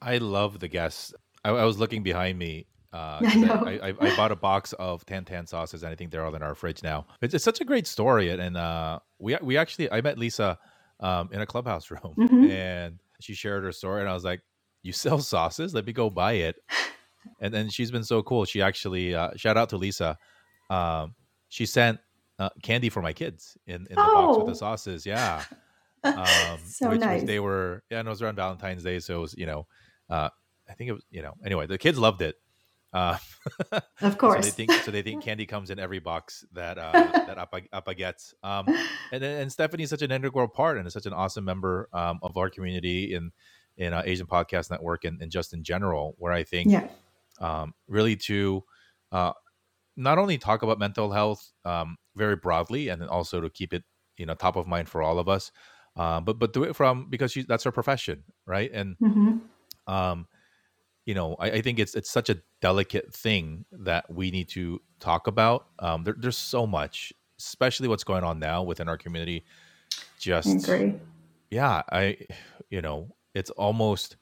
I 0.00 0.18
love 0.18 0.60
the 0.60 0.68
guests. 0.68 1.12
I, 1.46 1.50
I 1.50 1.64
was 1.64 1.78
looking 1.78 2.02
behind 2.02 2.38
me 2.38 2.66
uh, 2.92 3.18
I. 3.22 3.78
I, 3.82 3.94
I, 4.00 4.16
bought 4.16 4.32
a 4.32 4.36
box 4.36 4.72
of 4.74 5.04
Tan 5.04 5.24
Tan 5.24 5.46
sauces, 5.46 5.82
and 5.82 5.92
I 5.92 5.94
think 5.94 6.10
they're 6.10 6.24
all 6.24 6.34
in 6.34 6.42
our 6.42 6.54
fridge 6.54 6.82
now. 6.82 7.06
It's, 7.20 7.34
it's 7.34 7.44
such 7.44 7.60
a 7.60 7.64
great 7.64 7.86
story, 7.86 8.30
and 8.30 8.56
uh, 8.56 9.00
we 9.18 9.36
we 9.42 9.56
actually 9.56 9.90
I 9.90 10.00
met 10.00 10.18
Lisa 10.18 10.58
um, 11.00 11.28
in 11.32 11.40
a 11.40 11.46
clubhouse 11.46 11.90
room, 11.90 12.14
mm-hmm. 12.16 12.50
and 12.50 12.98
she 13.20 13.34
shared 13.34 13.64
her 13.64 13.72
story, 13.72 14.00
and 14.00 14.08
I 14.08 14.14
was 14.14 14.24
like, 14.24 14.40
"You 14.82 14.92
sell 14.92 15.18
sauces? 15.18 15.74
Let 15.74 15.86
me 15.86 15.92
go 15.92 16.08
buy 16.08 16.34
it." 16.34 16.56
and 17.40 17.52
then 17.52 17.68
she's 17.68 17.90
been 17.90 18.04
so 18.04 18.22
cool. 18.22 18.44
She 18.44 18.62
actually 18.62 19.14
uh, 19.14 19.30
shout 19.36 19.56
out 19.56 19.68
to 19.70 19.76
Lisa. 19.76 20.16
Um, 20.70 21.14
she 21.48 21.66
sent 21.66 21.98
uh, 22.38 22.50
candy 22.62 22.88
for 22.88 23.02
my 23.02 23.12
kids 23.12 23.58
in, 23.66 23.86
in 23.90 23.96
the 23.96 24.00
oh. 24.00 24.14
box 24.14 24.38
with 24.38 24.46
the 24.46 24.52
oh. 24.52 24.54
sauces. 24.54 25.04
Yeah. 25.06 25.42
Um, 26.02 26.58
so 26.64 26.90
which, 26.90 27.00
nice. 27.00 27.20
Which 27.20 27.26
they 27.26 27.40
were, 27.40 27.82
yeah, 27.90 27.98
and 27.98 28.06
it 28.06 28.10
was 28.10 28.22
around 28.22 28.36
Valentine's 28.36 28.84
Day, 28.84 29.00
so 29.00 29.16
it 29.16 29.20
was, 29.20 29.34
you 29.36 29.46
know, 29.46 29.66
uh, 30.08 30.28
I 30.68 30.74
think 30.74 30.90
it 30.90 30.92
was, 30.92 31.04
you 31.10 31.22
know, 31.22 31.34
anyway, 31.44 31.66
the 31.66 31.78
kids 31.78 31.98
loved 31.98 32.22
it. 32.22 32.36
Uh, 32.92 33.18
of 34.00 34.16
course. 34.16 34.36
so 34.36 34.42
they 34.42 34.50
think 34.50 34.72
so. 34.82 34.90
They 34.90 35.02
think 35.02 35.22
candy 35.24 35.46
comes 35.46 35.70
in 35.70 35.78
every 35.78 35.98
box 35.98 36.44
that 36.52 36.78
uh, 36.78 36.92
that 37.26 37.38
Appa, 37.38 37.62
Appa 37.72 37.94
gets. 37.94 38.34
Um, 38.42 38.66
and 39.12 39.22
and 39.22 39.52
Stephanie 39.52 39.82
is 39.82 39.90
such 39.90 40.02
an 40.02 40.10
integral 40.10 40.48
part 40.48 40.78
and 40.78 40.86
is 40.86 40.92
such 40.92 41.06
an 41.06 41.12
awesome 41.12 41.44
member 41.44 41.88
um, 41.92 42.18
of 42.22 42.36
our 42.36 42.48
community 42.48 43.14
in 43.14 43.32
in 43.76 43.92
uh, 43.92 44.02
Asian 44.04 44.26
Podcast 44.26 44.70
Network 44.70 45.04
and, 45.04 45.20
and 45.20 45.30
just 45.30 45.52
in 45.52 45.62
general. 45.62 46.14
Where 46.18 46.32
I 46.32 46.44
think, 46.44 46.70
yeah. 46.70 46.88
um, 47.40 47.74
really 47.86 48.16
to 48.16 48.64
uh, 49.12 49.32
not 49.96 50.18
only 50.18 50.38
talk 50.38 50.62
about 50.62 50.78
mental 50.78 51.12
health 51.12 51.52
um, 51.64 51.96
very 52.14 52.36
broadly, 52.36 52.88
and 52.88 53.02
then 53.02 53.08
also 53.08 53.40
to 53.40 53.50
keep 53.50 53.74
it 53.74 53.84
you 54.16 54.26
know 54.26 54.34
top 54.34 54.56
of 54.56 54.66
mind 54.66 54.88
for 54.88 55.02
all 55.02 55.18
of 55.18 55.28
us, 55.28 55.52
uh, 55.96 56.20
but 56.20 56.38
but 56.38 56.52
do 56.52 56.62
it 56.62 56.74
from 56.74 57.10
because 57.10 57.32
she, 57.32 57.42
that's 57.42 57.64
her 57.64 57.72
profession, 57.72 58.24
right? 58.46 58.70
And 58.72 58.96
mm-hmm. 59.02 59.92
um, 59.92 60.28
you 61.06 61.14
know, 61.14 61.36
I, 61.38 61.52
I, 61.52 61.62
think 61.62 61.78
it's 61.78 61.94
it's 61.94 62.10
such 62.10 62.28
a 62.28 62.38
delicate 62.60 63.14
thing 63.14 63.64
that 63.70 64.12
we 64.12 64.30
need 64.32 64.48
to 64.50 64.82
talk 64.98 65.28
about. 65.28 65.66
Um, 65.78 66.02
there, 66.02 66.16
there's 66.18 66.36
so 66.36 66.66
much, 66.66 67.12
especially 67.38 67.86
what's 67.86 68.04
going 68.04 68.24
on 68.24 68.40
now 68.40 68.64
within 68.64 68.88
our 68.88 68.98
community. 68.98 69.44
Just, 70.18 70.48
yeah, 71.50 71.82
I, 71.92 72.18
you 72.70 72.82
know, 72.82 73.14
it's 73.34 73.50
almost 73.50 74.16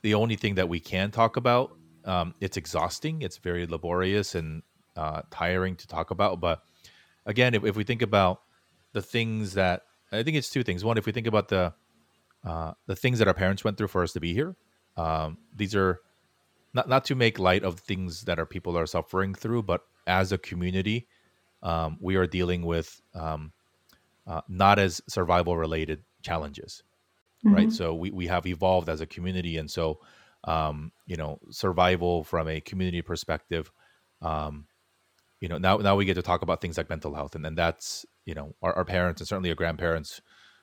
the 0.00 0.14
only 0.14 0.36
thing 0.36 0.54
that 0.54 0.68
we 0.68 0.80
can 0.80 1.10
talk 1.10 1.36
about. 1.36 1.76
Um, 2.06 2.34
it's 2.40 2.56
exhausting. 2.56 3.20
It's 3.20 3.36
very 3.36 3.66
laborious 3.66 4.34
and 4.34 4.62
uh, 4.96 5.22
tiring 5.30 5.76
to 5.76 5.86
talk 5.86 6.10
about. 6.10 6.40
But 6.40 6.62
again, 7.26 7.54
if, 7.54 7.62
if 7.64 7.76
we 7.76 7.84
think 7.84 8.00
about 8.00 8.40
the 8.92 9.02
things 9.02 9.52
that 9.54 9.82
I 10.12 10.22
think 10.22 10.36
it's 10.36 10.50
two 10.50 10.62
things. 10.62 10.84
One, 10.84 10.98
if 10.98 11.06
we 11.06 11.12
think 11.12 11.26
about 11.26 11.48
the 11.48 11.74
uh, 12.42 12.72
the 12.86 12.96
things 12.96 13.18
that 13.18 13.28
our 13.28 13.34
parents 13.34 13.64
went 13.64 13.76
through 13.76 13.88
for 13.88 14.02
us 14.02 14.12
to 14.14 14.20
be 14.20 14.32
here, 14.32 14.56
um, 14.96 15.38
these 15.54 15.74
are 15.74 16.00
not 16.74 16.88
not 16.88 17.04
to 17.06 17.14
make 17.14 17.38
light 17.38 17.64
of 17.64 17.80
things 17.80 18.22
that 18.22 18.38
our 18.38 18.46
people 18.46 18.76
are 18.76 18.86
suffering 18.86 19.34
through, 19.34 19.62
but 19.62 19.82
as 20.06 20.32
a 20.32 20.38
community, 20.38 21.06
um, 21.62 21.98
we 22.00 22.16
are 22.16 22.26
dealing 22.26 22.64
with 22.64 23.00
um, 23.14 23.52
uh, 24.26 24.40
not 24.48 24.78
as 24.78 25.00
survival 25.08 25.56
related 25.56 26.02
challenges, 26.22 26.82
mm-hmm. 27.44 27.54
right? 27.54 27.72
So 27.72 27.94
we 27.94 28.10
we 28.10 28.26
have 28.28 28.46
evolved 28.46 28.88
as 28.88 29.00
a 29.00 29.06
community, 29.06 29.56
and 29.56 29.70
so 29.70 30.00
um, 30.44 30.92
you 31.06 31.16
know, 31.16 31.38
survival 31.50 32.24
from 32.24 32.48
a 32.48 32.60
community 32.60 33.02
perspective. 33.02 33.70
Um, 34.22 34.66
you 35.40 35.48
know, 35.48 35.58
now 35.58 35.78
now 35.78 35.96
we 35.96 36.04
get 36.04 36.14
to 36.14 36.22
talk 36.22 36.42
about 36.42 36.60
things 36.60 36.76
like 36.76 36.90
mental 36.90 37.14
health, 37.14 37.34
and 37.34 37.44
then 37.44 37.54
that's 37.54 38.06
you 38.24 38.34
know, 38.34 38.54
our, 38.62 38.72
our 38.74 38.84
parents 38.84 39.20
and 39.20 39.28
certainly 39.28 39.50
our 39.50 39.56
grandparents 39.56 40.20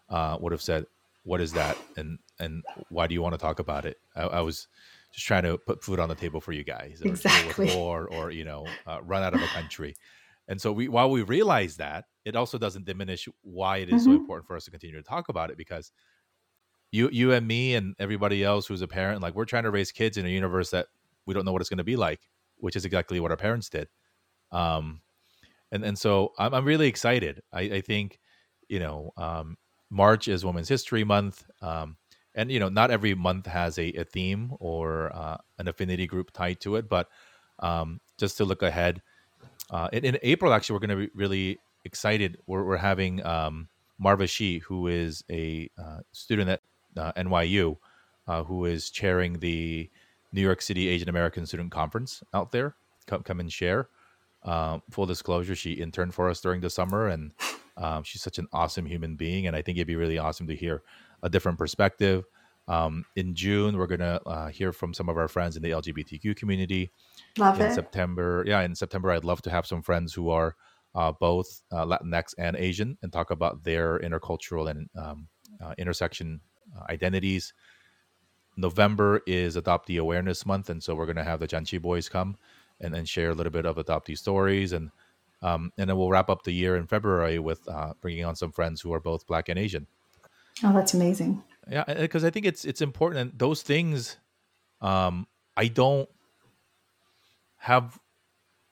uh, 0.09 0.37
would 0.39 0.51
have 0.51 0.61
said, 0.61 0.85
"What 1.23 1.41
is 1.41 1.53
that?" 1.53 1.77
and 1.97 2.19
and 2.39 2.63
why 2.89 3.07
do 3.07 3.13
you 3.13 3.21
want 3.21 3.33
to 3.33 3.39
talk 3.39 3.59
about 3.59 3.85
it? 3.85 3.97
I, 4.15 4.23
I 4.23 4.41
was 4.41 4.67
just 5.11 5.25
trying 5.25 5.43
to 5.43 5.57
put 5.57 5.83
food 5.83 5.99
on 5.99 6.09
the 6.09 6.15
table 6.15 6.41
for 6.41 6.51
you 6.51 6.63
guys, 6.63 7.01
or 7.03 7.09
exactly, 7.09 7.75
war, 7.75 8.07
or 8.11 8.31
you 8.31 8.45
know, 8.45 8.65
uh, 8.85 8.99
run 9.03 9.23
out 9.23 9.33
of 9.33 9.41
a 9.41 9.47
country. 9.47 9.95
And 10.47 10.61
so 10.61 10.71
we, 10.71 10.87
while 10.87 11.09
we 11.09 11.23
realize 11.23 11.75
that, 11.77 12.05
it 12.23 12.35
also 12.35 12.57
doesn't 12.57 12.85
diminish 12.85 13.27
why 13.41 13.77
it 13.77 13.89
is 13.89 14.03
mm-hmm. 14.03 14.11
so 14.11 14.17
important 14.17 14.47
for 14.47 14.55
us 14.55 14.65
to 14.65 14.71
continue 14.71 14.95
to 14.95 15.03
talk 15.03 15.29
about 15.29 15.49
it 15.49 15.57
because 15.57 15.91
you 16.91 17.09
you 17.11 17.31
and 17.33 17.47
me 17.47 17.75
and 17.75 17.95
everybody 17.99 18.43
else 18.43 18.67
who's 18.67 18.81
a 18.81 18.87
parent 18.87 19.21
like 19.21 19.35
we're 19.35 19.45
trying 19.45 19.63
to 19.63 19.71
raise 19.71 19.91
kids 19.91 20.17
in 20.17 20.25
a 20.25 20.29
universe 20.29 20.69
that 20.71 20.87
we 21.25 21.33
don't 21.33 21.45
know 21.45 21.51
what 21.51 21.61
it's 21.61 21.69
going 21.69 21.77
to 21.77 21.83
be 21.83 21.95
like 21.95 22.21
which 22.57 22.75
is 22.75 22.85
exactly 22.85 23.19
what 23.19 23.31
our 23.31 23.37
parents 23.37 23.69
did 23.69 23.87
um 24.51 25.01
and 25.71 25.83
and 25.83 25.97
so 25.97 26.31
i'm, 26.37 26.53
I'm 26.53 26.65
really 26.65 26.87
excited 26.87 27.41
i 27.51 27.61
i 27.61 27.81
think 27.81 28.19
you 28.69 28.79
know 28.79 29.11
um 29.17 29.57
march 29.89 30.27
is 30.27 30.45
women's 30.45 30.69
history 30.69 31.03
month 31.03 31.43
um 31.61 31.97
and 32.37 32.49
you 32.51 32.59
know 32.59 32.69
not 32.69 32.91
every 32.91 33.13
month 33.13 33.45
has 33.45 33.77
a, 33.77 33.91
a 33.93 34.05
theme 34.05 34.53
or 34.59 35.13
uh, 35.13 35.37
an 35.59 35.67
affinity 35.67 36.07
group 36.07 36.31
tied 36.31 36.61
to 36.61 36.77
it 36.77 36.87
but 36.87 37.09
um 37.59 37.99
just 38.17 38.37
to 38.37 38.45
look 38.45 38.61
ahead 38.61 39.01
uh 39.71 39.89
in, 39.91 40.05
in 40.05 40.17
april 40.23 40.53
actually 40.53 40.73
we're 40.73 40.87
going 40.87 40.97
to 40.97 41.07
be 41.07 41.11
really 41.13 41.59
excited 41.83 42.37
we're, 42.47 42.63
we're 42.63 42.77
having 42.77 43.25
um 43.25 43.67
marva 43.97 44.27
shi 44.27 44.59
who 44.59 44.87
is 44.87 45.23
a 45.29 45.69
uh, 45.77 45.99
student 46.11 46.49
at 46.49 46.61
uh, 46.97 47.11
NYU, 47.13 47.77
uh, 48.27 48.43
who 48.43 48.65
is 48.65 48.89
chairing 48.89 49.39
the 49.39 49.89
New 50.31 50.41
York 50.41 50.61
City 50.61 50.87
Asian 50.87 51.09
American 51.09 51.45
Student 51.45 51.71
Conference 51.71 52.23
out 52.33 52.51
there. 52.51 52.75
Come, 53.05 53.23
come 53.23 53.39
and 53.39 53.51
share. 53.51 53.89
Um, 54.43 54.81
full 54.91 55.05
disclosure, 55.05 55.55
she 55.55 55.73
interned 55.73 56.13
for 56.13 56.29
us 56.29 56.41
during 56.41 56.61
the 56.61 56.69
summer, 56.69 57.07
and 57.07 57.31
um, 57.77 58.03
she's 58.03 58.21
such 58.21 58.37
an 58.37 58.47
awesome 58.53 58.85
human 58.85 59.15
being. 59.15 59.47
And 59.47 59.55
I 59.55 59.61
think 59.61 59.77
it'd 59.77 59.87
be 59.87 59.95
really 59.95 60.17
awesome 60.17 60.47
to 60.47 60.55
hear 60.55 60.83
a 61.23 61.29
different 61.29 61.57
perspective. 61.57 62.25
Um, 62.67 63.05
in 63.15 63.33
June, 63.33 63.77
we're 63.77 63.87
gonna 63.87 64.19
uh, 64.25 64.47
hear 64.47 64.73
from 64.73 64.93
some 64.93 65.09
of 65.09 65.17
our 65.17 65.27
friends 65.27 65.55
in 65.55 65.63
the 65.63 65.71
LGBTQ 65.71 66.35
community. 66.35 66.91
Love 67.37 67.59
in 67.59 67.67
it. 67.67 67.73
September, 67.73 68.43
yeah, 68.45 68.61
in 68.61 68.75
September, 68.75 69.11
I'd 69.11 69.23
love 69.23 69.41
to 69.43 69.49
have 69.49 69.65
some 69.65 69.81
friends 69.81 70.13
who 70.13 70.29
are 70.29 70.55
uh, 70.95 71.11
both 71.11 71.61
uh, 71.71 71.85
Latinx 71.85 72.33
and 72.37 72.55
Asian 72.57 72.97
and 73.01 73.13
talk 73.13 73.31
about 73.31 73.63
their 73.63 73.99
intercultural 73.99 74.69
and 74.69 74.89
um, 74.97 75.27
uh, 75.61 75.73
intersection 75.77 76.41
uh, 76.75 76.83
identities. 76.89 77.53
November 78.57 79.21
is 79.27 79.55
Adoptee 79.55 79.99
Awareness 79.99 80.45
Month, 80.45 80.69
and 80.69 80.83
so 80.83 80.95
we're 80.95 81.05
going 81.05 81.17
to 81.17 81.23
have 81.23 81.39
the 81.39 81.47
Janchi 81.47 81.79
Boys 81.79 82.09
come 82.09 82.35
and 82.79 82.93
then 82.93 83.05
share 83.05 83.29
a 83.29 83.33
little 83.33 83.51
bit 83.51 83.65
of 83.65 83.77
adoptee 83.77 84.17
stories, 84.17 84.73
and 84.73 84.91
um, 85.43 85.71
and 85.77 85.87
then 85.87 85.97
we'll 85.97 86.09
wrap 86.09 86.31
up 86.31 86.43
the 86.43 86.51
year 86.51 86.75
in 86.75 86.87
February 86.87 87.37
with 87.37 87.67
uh, 87.69 87.93
bringing 88.01 88.25
on 88.25 88.35
some 88.35 88.51
friends 88.51 88.81
who 88.81 88.91
are 88.93 88.99
both 88.99 89.27
Black 89.27 89.49
and 89.49 89.59
Asian. 89.59 89.85
Oh, 90.63 90.73
that's 90.73 90.93
amazing! 90.93 91.43
Yeah, 91.69 91.83
because 91.85 92.23
I 92.23 92.29
think 92.29 92.45
it's 92.45 92.65
it's 92.65 92.81
important. 92.81 93.21
And 93.21 93.39
those 93.39 93.61
things, 93.61 94.17
um, 94.81 95.27
I 95.55 95.67
don't 95.67 96.09
have 97.57 97.99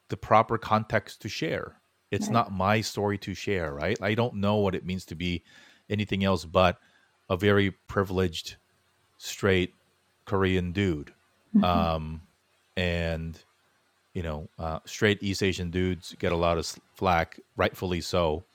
the 0.09 0.17
proper 0.17 0.57
context 0.57 1.21
to 1.23 1.29
share. 1.29 1.77
It's 2.11 2.27
right. 2.27 2.33
not 2.33 2.51
my 2.51 2.81
story 2.81 3.17
to 3.19 3.33
share, 3.33 3.73
right? 3.73 3.97
I 4.01 4.13
don't 4.13 4.35
know 4.35 4.57
what 4.57 4.75
it 4.75 4.85
means 4.85 5.05
to 5.05 5.15
be 5.15 5.43
anything 5.89 6.23
else 6.23 6.45
but 6.45 6.79
a 7.29 7.35
very 7.35 7.71
privileged 7.71 8.55
straight 9.17 9.73
Korean 10.25 10.71
dude. 10.71 11.11
Mm-hmm. 11.55 11.63
Um, 11.63 12.21
and 12.77 13.37
you 14.13 14.23
know, 14.23 14.49
uh, 14.57 14.79
straight 14.85 15.21
East 15.21 15.43
Asian 15.43 15.71
dudes 15.71 16.15
get 16.19 16.31
a 16.31 16.37
lot 16.37 16.57
of 16.57 16.65
flack, 16.93 17.39
rightfully 17.57 17.99
so, 17.99 18.45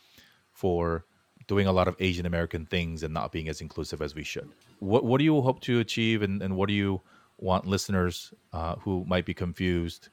for 0.53 1.05
doing 1.51 1.67
a 1.67 1.73
lot 1.73 1.89
of 1.89 1.97
Asian 1.99 2.27
American 2.27 2.65
things 2.65 3.03
and 3.03 3.13
not 3.13 3.33
being 3.33 3.49
as 3.49 3.61
inclusive 3.61 4.01
as 4.01 4.15
we 4.15 4.23
should. 4.23 4.49
What 4.79 5.03
What 5.05 5.19
do 5.19 5.25
you 5.25 5.41
hope 5.41 5.61
to 5.63 5.81
achieve, 5.81 6.23
and, 6.23 6.41
and 6.41 6.57
what 6.57 6.69
do 6.69 6.75
you 6.75 7.01
want 7.39 7.67
listeners 7.67 8.33
uh, 8.53 8.77
who 8.77 9.05
might 9.05 9.27
be 9.27 9.35
confused, 9.35 10.11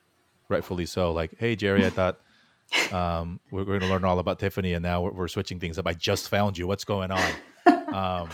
rightfully 0.49 0.87
so, 0.87 1.11
like, 1.11 1.35
hey 1.37 1.55
Jerry, 1.55 1.85
I 1.85 1.91
thought 1.91 2.19
um, 2.91 3.39
we're 3.51 3.65
going 3.65 3.81
to 3.81 3.87
learn 3.87 4.03
all 4.03 4.17
about 4.17 4.39
Tiffany, 4.39 4.73
and 4.73 4.81
now 4.81 5.03
we're, 5.03 5.11
we're 5.11 5.27
switching 5.27 5.59
things 5.59 5.77
up. 5.77 5.85
I 5.85 5.93
just 5.93 6.27
found 6.27 6.57
you. 6.57 6.65
What's 6.65 6.85
going 6.85 7.11
on? 7.11 7.31
um, 7.93 8.29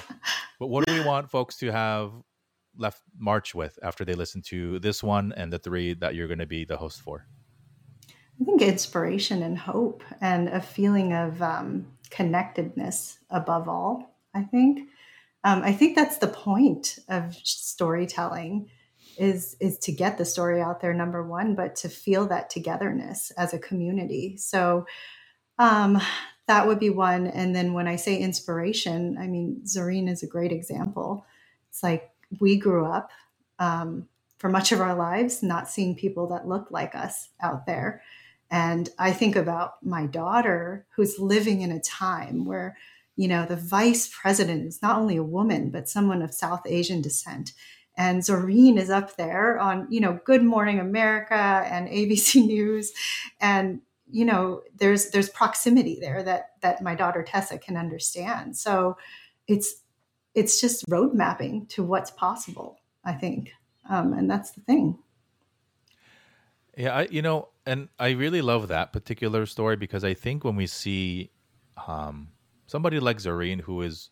but 0.57 0.67
what 0.67 0.85
do 0.85 0.93
we 0.93 1.03
want 1.03 1.29
folks 1.29 1.57
to 1.57 1.73
have 1.73 2.13
left 2.77 3.01
March 3.19 3.53
with 3.53 3.77
after 3.83 4.05
they 4.05 4.13
listen 4.13 4.41
to 4.43 4.79
this 4.79 5.03
one 5.03 5.33
and 5.35 5.51
the 5.51 5.59
three 5.59 5.93
that 5.95 6.15
you're 6.15 6.29
going 6.29 6.39
to 6.39 6.45
be 6.45 6.63
the 6.63 6.77
host 6.77 7.01
for? 7.01 7.27
I 8.39 8.45
think 8.45 8.61
inspiration 8.61 9.43
and 9.43 9.57
hope 9.57 10.03
and 10.21 10.47
a 10.47 10.61
feeling 10.61 11.13
of 11.13 11.41
um, 11.41 11.85
connectedness 12.09 13.19
above 13.29 13.67
all. 13.67 14.17
I 14.33 14.43
think. 14.43 14.89
Um, 15.45 15.61
I 15.61 15.73
think 15.73 15.95
that's 15.95 16.17
the 16.17 16.27
point 16.27 16.99
of 17.09 17.35
storytelling 17.43 18.69
is 19.17 19.55
is 19.59 19.77
to 19.79 19.91
get 19.91 20.17
the 20.17 20.25
story 20.25 20.61
out 20.61 20.81
there 20.81 20.93
number 20.93 21.21
one 21.21 21.53
but 21.53 21.75
to 21.75 21.87
feel 21.87 22.25
that 22.25 22.49
togetherness 22.49 23.29
as 23.37 23.53
a 23.53 23.59
community 23.59 24.35
so 24.37 24.87
um, 25.59 26.01
that 26.47 26.67
would 26.67 26.79
be 26.79 26.89
one. 26.89 27.27
And 27.27 27.55
then 27.55 27.73
when 27.73 27.87
I 27.87 27.95
say 27.95 28.17
inspiration, 28.17 29.17
I 29.19 29.27
mean, 29.27 29.61
zareen 29.65 30.09
is 30.09 30.23
a 30.23 30.27
great 30.27 30.51
example. 30.51 31.25
It's 31.69 31.83
like 31.83 32.11
we 32.39 32.57
grew 32.57 32.85
up 32.85 33.11
um, 33.59 34.07
for 34.37 34.49
much 34.49 34.71
of 34.71 34.81
our 34.81 34.95
lives 34.95 35.41
not 35.41 35.69
seeing 35.69 35.95
people 35.95 36.27
that 36.27 36.47
looked 36.47 36.71
like 36.71 36.95
us 36.95 37.29
out 37.41 37.65
there. 37.65 38.01
And 38.53 38.89
I 38.99 39.13
think 39.13 39.35
about 39.35 39.83
my 39.83 40.05
daughter 40.05 40.85
who's 40.95 41.17
living 41.17 41.61
in 41.61 41.71
a 41.71 41.79
time 41.79 42.45
where, 42.45 42.77
you 43.15 43.27
know, 43.27 43.47
the 43.47 43.55
vice 43.55 44.07
president 44.07 44.67
is 44.67 44.79
not 44.79 44.95
only 44.95 45.17
a 45.17 45.23
woman, 45.23 45.71
but 45.71 45.89
someone 45.89 46.21
of 46.21 46.35
South 46.35 46.61
Asian 46.67 47.01
descent. 47.01 47.53
And 47.97 48.21
Zareen 48.21 48.77
is 48.77 48.91
up 48.91 49.17
there 49.17 49.57
on, 49.57 49.87
you 49.89 49.99
know, 49.99 50.19
Good 50.23 50.43
Morning 50.43 50.79
America 50.79 51.33
and 51.33 51.87
ABC 51.87 52.45
News. 52.45 52.93
And 53.41 53.81
you 54.11 54.25
know 54.25 54.61
there's 54.75 55.09
there's 55.09 55.29
proximity 55.29 55.97
there 55.99 56.21
that 56.21 56.51
that 56.61 56.83
my 56.83 56.93
daughter 56.93 57.23
tessa 57.23 57.57
can 57.57 57.75
understand 57.75 58.55
so 58.55 58.95
it's 59.47 59.81
it's 60.35 60.61
just 60.61 60.83
road 60.87 61.15
mapping 61.15 61.65
to 61.67 61.81
what's 61.81 62.11
possible 62.11 62.77
i 63.05 63.13
think 63.13 63.53
um, 63.89 64.13
and 64.13 64.29
that's 64.29 64.51
the 64.51 64.61
thing 64.61 64.99
yeah 66.77 66.95
I, 66.95 67.07
you 67.09 67.21
know 67.21 67.49
and 67.65 67.89
i 67.99 68.11
really 68.11 68.41
love 68.41 68.67
that 68.67 68.93
particular 68.93 69.45
story 69.45 69.75
because 69.75 70.03
i 70.03 70.13
think 70.13 70.43
when 70.43 70.55
we 70.55 70.67
see 70.67 71.31
um, 71.87 72.29
somebody 72.67 72.99
like 72.99 73.17
zareen 73.17 73.61
who 73.61 73.81
is 73.81 74.09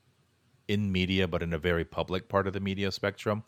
in 0.67 0.91
media 0.91 1.28
but 1.28 1.43
in 1.43 1.54
a 1.54 1.58
very 1.58 1.86
public 1.86 2.30
part 2.30 2.47
of 2.47 2.54
the 2.54 2.60
media 2.60 2.91
spectrum 2.91 3.43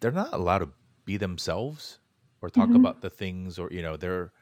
they're 0.00 0.10
not 0.10 0.32
allowed 0.32 0.58
to 0.58 0.68
be 1.04 1.16
themselves 1.16 1.98
or 2.40 2.50
talk 2.50 2.68
mm-hmm. 2.68 2.76
about 2.76 3.00
the 3.00 3.10
things 3.10 3.58
or 3.58 3.68
you 3.70 3.82
know 3.82 3.96
they're 3.96 4.32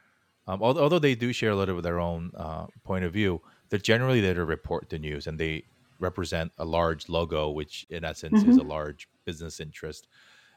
um, 0.47 0.61
although 0.61 0.99
they 0.99 1.15
do 1.15 1.31
share 1.31 1.51
a 1.51 1.55
little 1.55 1.77
of 1.77 1.83
their 1.83 1.99
own 1.99 2.31
uh, 2.35 2.65
point 2.83 3.05
of 3.05 3.13
view, 3.13 3.41
they're 3.69 3.79
generally 3.79 4.19
there 4.19 4.33
to 4.33 4.43
report 4.43 4.89
the 4.89 4.99
news 4.99 5.27
and 5.27 5.39
they 5.39 5.63
represent 5.99 6.51
a 6.57 6.65
large 6.65 7.07
logo, 7.07 7.49
which 7.49 7.85
in 7.89 8.03
essence 8.03 8.41
mm-hmm. 8.41 8.51
is 8.51 8.57
a 8.57 8.63
large 8.63 9.07
business 9.23 9.61
interest. 9.61 10.07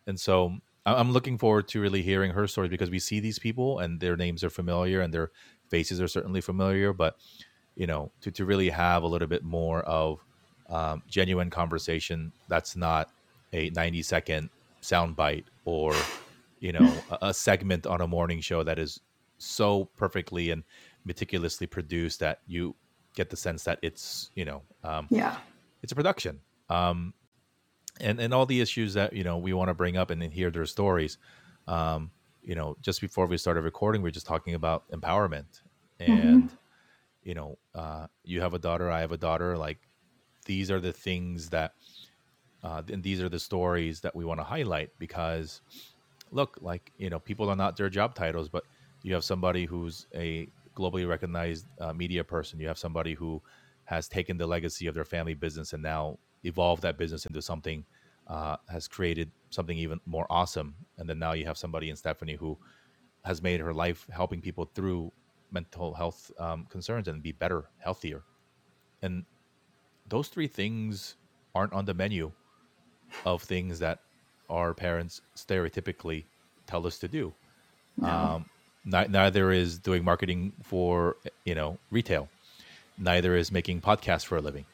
And 0.08 0.18
so 0.18 0.58
I'm 0.94 1.12
looking 1.12 1.36
forward 1.36 1.68
to 1.68 1.80
really 1.80 2.02
hearing 2.02 2.30
her 2.30 2.46
story 2.46 2.68
because 2.68 2.90
we 2.90 2.98
see 2.98 3.20
these 3.20 3.38
people 3.38 3.80
and 3.80 4.00
their 4.00 4.16
names 4.16 4.44
are 4.44 4.50
familiar 4.50 5.00
and 5.00 5.12
their 5.12 5.30
faces 5.68 6.00
are 6.00 6.08
certainly 6.08 6.40
familiar, 6.40 6.92
but 6.92 7.16
you 7.74 7.86
know, 7.86 8.10
to, 8.22 8.30
to 8.30 8.44
really 8.44 8.70
have 8.70 9.02
a 9.02 9.06
little 9.06 9.28
bit 9.28 9.42
more 9.42 9.82
of 9.82 10.24
um, 10.68 11.02
genuine 11.08 11.50
conversation 11.50 12.32
that's 12.48 12.76
not 12.76 13.10
a 13.52 13.70
90 13.70 14.02
second 14.02 14.50
soundbite 14.82 15.44
or 15.64 15.94
you 16.60 16.72
know 16.72 16.92
a, 17.10 17.28
a 17.28 17.34
segment 17.34 17.86
on 17.86 18.00
a 18.00 18.06
morning 18.06 18.40
show 18.40 18.62
that 18.62 18.78
is 18.78 19.00
so 19.38 19.88
perfectly 19.96 20.50
and 20.50 20.64
meticulously 21.04 21.66
produced 21.66 22.20
that 22.20 22.40
you 22.46 22.74
get 23.14 23.30
the 23.30 23.36
sense 23.36 23.64
that 23.64 23.78
it's 23.82 24.30
you 24.34 24.44
know 24.44 24.62
um, 24.84 25.06
yeah. 25.10 25.36
it's 25.82 25.92
a 25.92 25.94
production. 25.94 26.40
Um, 26.68 27.14
and 28.00 28.20
and 28.20 28.34
all 28.34 28.46
the 28.46 28.60
issues 28.60 28.94
that 28.94 29.12
you 29.12 29.24
know 29.24 29.38
we 29.38 29.52
want 29.52 29.68
to 29.68 29.74
bring 29.74 29.96
up 29.96 30.10
and 30.10 30.20
then 30.20 30.30
hear 30.30 30.50
their 30.50 30.66
stories 30.66 31.18
um, 31.68 32.10
you 32.42 32.54
know 32.54 32.76
just 32.80 33.00
before 33.00 33.26
we 33.26 33.36
started 33.36 33.62
recording 33.62 34.02
we 34.02 34.08
are 34.08 34.12
just 34.12 34.26
talking 34.26 34.54
about 34.54 34.88
empowerment 34.90 35.62
mm-hmm. 36.00 36.12
and 36.12 36.44
mm-hmm. 36.44 36.56
you 37.24 37.34
know 37.34 37.58
uh, 37.74 38.06
you 38.24 38.40
have 38.40 38.54
a 38.54 38.58
daughter 38.58 38.90
i 38.90 39.00
have 39.00 39.12
a 39.12 39.16
daughter 39.16 39.56
like 39.56 39.78
these 40.44 40.70
are 40.70 40.80
the 40.80 40.92
things 40.92 41.48
that 41.50 41.74
uh, 42.62 42.82
and 42.92 43.02
these 43.02 43.20
are 43.20 43.28
the 43.28 43.38
stories 43.38 44.00
that 44.00 44.14
we 44.14 44.24
want 44.24 44.40
to 44.40 44.44
highlight 44.44 44.90
because 44.98 45.60
look 46.32 46.58
like 46.60 46.92
you 46.98 47.10
know 47.10 47.18
people 47.18 47.48
are 47.48 47.56
not 47.56 47.76
their 47.76 47.88
job 47.88 48.14
titles 48.14 48.48
but 48.48 48.64
you 49.02 49.14
have 49.14 49.24
somebody 49.24 49.64
who's 49.64 50.06
a 50.14 50.48
globally 50.76 51.08
recognized 51.08 51.66
uh, 51.80 51.92
media 51.92 52.22
person. 52.22 52.60
You 52.60 52.68
have 52.68 52.78
somebody 52.78 53.14
who 53.14 53.42
has 53.84 54.08
taken 54.08 54.36
the 54.36 54.46
legacy 54.46 54.86
of 54.86 54.94
their 54.94 55.04
family 55.04 55.34
business 55.34 55.72
and 55.72 55.82
now 55.82 56.18
evolved 56.46 56.82
that 56.82 56.96
business 56.96 57.26
into 57.26 57.42
something 57.42 57.84
uh, 58.26 58.56
has 58.68 58.88
created 58.88 59.30
something 59.50 59.76
even 59.78 60.00
more 60.06 60.26
awesome. 60.30 60.74
And 60.98 61.08
then 61.08 61.18
now 61.18 61.32
you 61.32 61.44
have 61.46 61.58
somebody 61.58 61.90
in 61.90 61.96
Stephanie 61.96 62.34
who 62.34 62.56
has 63.24 63.42
made 63.42 63.60
her 63.60 63.74
life 63.74 64.06
helping 64.10 64.40
people 64.40 64.70
through 64.74 65.12
mental 65.50 65.94
health 65.94 66.30
um, 66.38 66.66
concerns 66.70 67.08
and 67.08 67.22
be 67.22 67.32
better, 67.32 67.64
healthier. 67.78 68.22
And 69.02 69.24
those 70.08 70.28
three 70.28 70.46
things 70.46 71.16
aren't 71.54 71.72
on 71.72 71.84
the 71.84 71.94
menu 71.94 72.32
of 73.24 73.42
things 73.42 73.78
that 73.78 74.00
our 74.50 74.74
parents 74.74 75.20
stereotypically 75.36 76.24
tell 76.66 76.86
us 76.86 76.98
to 76.98 77.08
do. 77.08 77.32
No. 77.96 78.08
Um, 78.08 78.46
neither 78.84 79.50
is 79.50 79.78
doing 79.78 80.04
marketing 80.04 80.52
for 80.62 81.16
you 81.44 81.54
know 81.54 81.78
retail. 81.90 82.28
Neither 82.98 83.36
is 83.36 83.50
making 83.50 83.80
podcasts 83.80 84.24
for 84.24 84.36
a 84.36 84.40
living. 84.40 84.64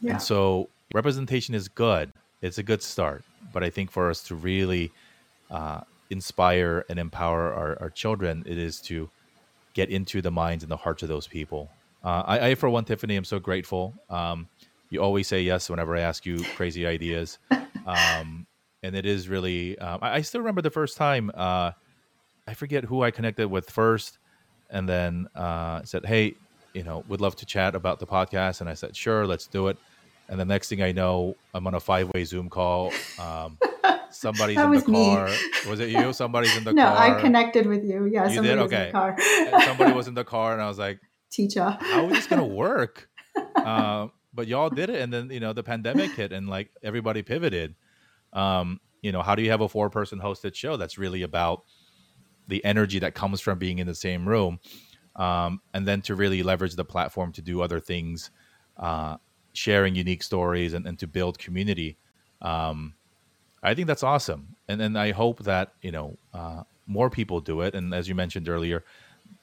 Yeah. 0.00 0.12
And 0.12 0.22
so 0.22 0.68
representation 0.92 1.54
is 1.54 1.68
good. 1.68 2.12
It's 2.42 2.58
a 2.58 2.62
good 2.62 2.82
start. 2.82 3.24
But 3.52 3.64
I 3.64 3.70
think 3.70 3.90
for 3.90 4.10
us 4.10 4.22
to 4.24 4.34
really 4.34 4.92
uh, 5.50 5.80
inspire 6.10 6.84
and 6.88 6.98
empower 6.98 7.52
our, 7.52 7.80
our, 7.80 7.90
children, 7.90 8.44
it 8.46 8.58
is 8.58 8.80
to 8.82 9.08
get 9.74 9.90
into 9.90 10.22
the 10.22 10.30
minds 10.30 10.62
and 10.64 10.70
the 10.70 10.76
hearts 10.76 11.02
of 11.02 11.08
those 11.08 11.26
people. 11.26 11.70
Uh, 12.04 12.22
I, 12.26 12.50
I, 12.50 12.54
for 12.54 12.68
one, 12.68 12.84
Tiffany, 12.84 13.16
I'm 13.16 13.24
so 13.24 13.38
grateful. 13.38 13.94
Um, 14.08 14.48
you 14.90 15.00
always 15.00 15.28
say 15.28 15.42
yes 15.42 15.70
whenever 15.70 15.96
I 15.96 16.00
ask 16.00 16.26
you 16.26 16.42
crazy 16.56 16.86
ideas. 16.86 17.38
Um, 17.86 18.46
and 18.82 18.96
it 18.96 19.06
is 19.06 19.28
really, 19.28 19.78
um, 19.78 20.00
I, 20.02 20.16
I, 20.16 20.20
still 20.22 20.40
remember 20.40 20.62
the 20.62 20.70
first 20.70 20.96
time, 20.96 21.30
uh, 21.34 21.72
I 22.46 22.54
forget 22.54 22.84
who 22.84 23.02
I 23.02 23.10
connected 23.10 23.48
with 23.48 23.70
first, 23.70 24.18
and 24.70 24.88
then 24.88 25.28
uh, 25.34 25.82
said, 25.84 26.06
Hey, 26.06 26.34
you 26.74 26.82
know, 26.82 27.04
would 27.08 27.20
love 27.20 27.36
to 27.36 27.46
chat 27.46 27.74
about 27.74 27.98
the 27.98 28.06
podcast. 28.06 28.60
And 28.60 28.70
I 28.70 28.74
said, 28.74 28.96
Sure, 28.96 29.26
let's 29.26 29.46
do 29.46 29.68
it. 29.68 29.78
And 30.30 30.38
the 30.38 30.44
next 30.44 30.68
thing 30.68 30.80
I 30.80 30.92
know, 30.92 31.36
I'm 31.52 31.66
on 31.66 31.74
a 31.74 31.80
five 31.80 32.08
way 32.14 32.22
Zoom 32.22 32.48
call. 32.48 32.92
Um, 33.18 33.58
somebody's 34.10 34.58
in 34.58 34.70
the 34.70 34.80
car. 34.80 35.26
Me. 35.26 35.68
Was 35.68 35.80
it 35.80 35.90
you? 35.90 36.12
Somebody's 36.12 36.56
in 36.56 36.62
the 36.62 36.72
no, 36.72 36.82
car. 36.94 37.08
No, 37.08 37.16
I 37.16 37.20
connected 37.20 37.66
with 37.66 37.84
you. 37.84 38.06
Yeah, 38.06 38.28
you 38.28 38.40
did. 38.40 38.58
Okay. 38.58 38.90
car. 38.92 39.16
somebody 39.64 39.92
was 39.92 40.06
in 40.06 40.14
the 40.14 40.24
car, 40.24 40.52
and 40.52 40.62
I 40.62 40.68
was 40.68 40.78
like, 40.78 41.00
"Teacher, 41.32 41.76
how 41.80 42.06
is 42.06 42.12
this 42.12 42.26
gonna 42.26 42.46
work?" 42.46 43.08
Uh, 43.56 44.08
but 44.32 44.46
y'all 44.46 44.70
did 44.70 44.90
it, 44.90 45.00
and 45.00 45.12
then 45.12 45.30
you 45.30 45.38
know 45.38 45.52
the 45.52 45.62
pandemic 45.62 46.10
hit, 46.12 46.32
and 46.32 46.48
like 46.48 46.70
everybody 46.82 47.22
pivoted. 47.22 47.74
Um, 48.32 48.80
you 49.02 49.12
know, 49.12 49.22
how 49.22 49.34
do 49.34 49.42
you 49.42 49.50
have 49.50 49.60
a 49.60 49.68
four 49.68 49.90
person 49.90 50.20
hosted 50.20 50.54
show 50.54 50.76
that's 50.76 50.98
really 50.98 51.22
about 51.22 51.64
the 52.48 52.64
energy 52.64 52.98
that 53.00 53.14
comes 53.14 53.40
from 53.40 53.58
being 53.58 53.78
in 53.78 53.86
the 53.86 53.94
same 53.94 54.28
room, 54.28 54.60
um, 55.16 55.60
and 55.74 55.86
then 55.86 56.00
to 56.02 56.14
really 56.14 56.42
leverage 56.42 56.74
the 56.74 56.84
platform 56.84 57.32
to 57.32 57.42
do 57.42 57.60
other 57.60 57.80
things. 57.80 58.30
Uh, 58.76 59.18
sharing 59.52 59.94
unique 59.94 60.22
stories 60.22 60.74
and, 60.74 60.86
and 60.86 60.98
to 60.98 61.06
build 61.06 61.38
community. 61.38 61.96
Um, 62.42 62.94
I 63.62 63.74
think 63.74 63.86
that's 63.86 64.02
awesome, 64.02 64.56
and 64.68 64.80
and 64.80 64.98
I 64.98 65.12
hope 65.12 65.44
that 65.44 65.72
you 65.82 65.92
know 65.92 66.16
uh, 66.32 66.62
more 66.86 67.10
people 67.10 67.40
do 67.40 67.60
it. 67.60 67.74
And 67.74 67.94
as 67.94 68.08
you 68.08 68.14
mentioned 68.14 68.48
earlier, 68.48 68.84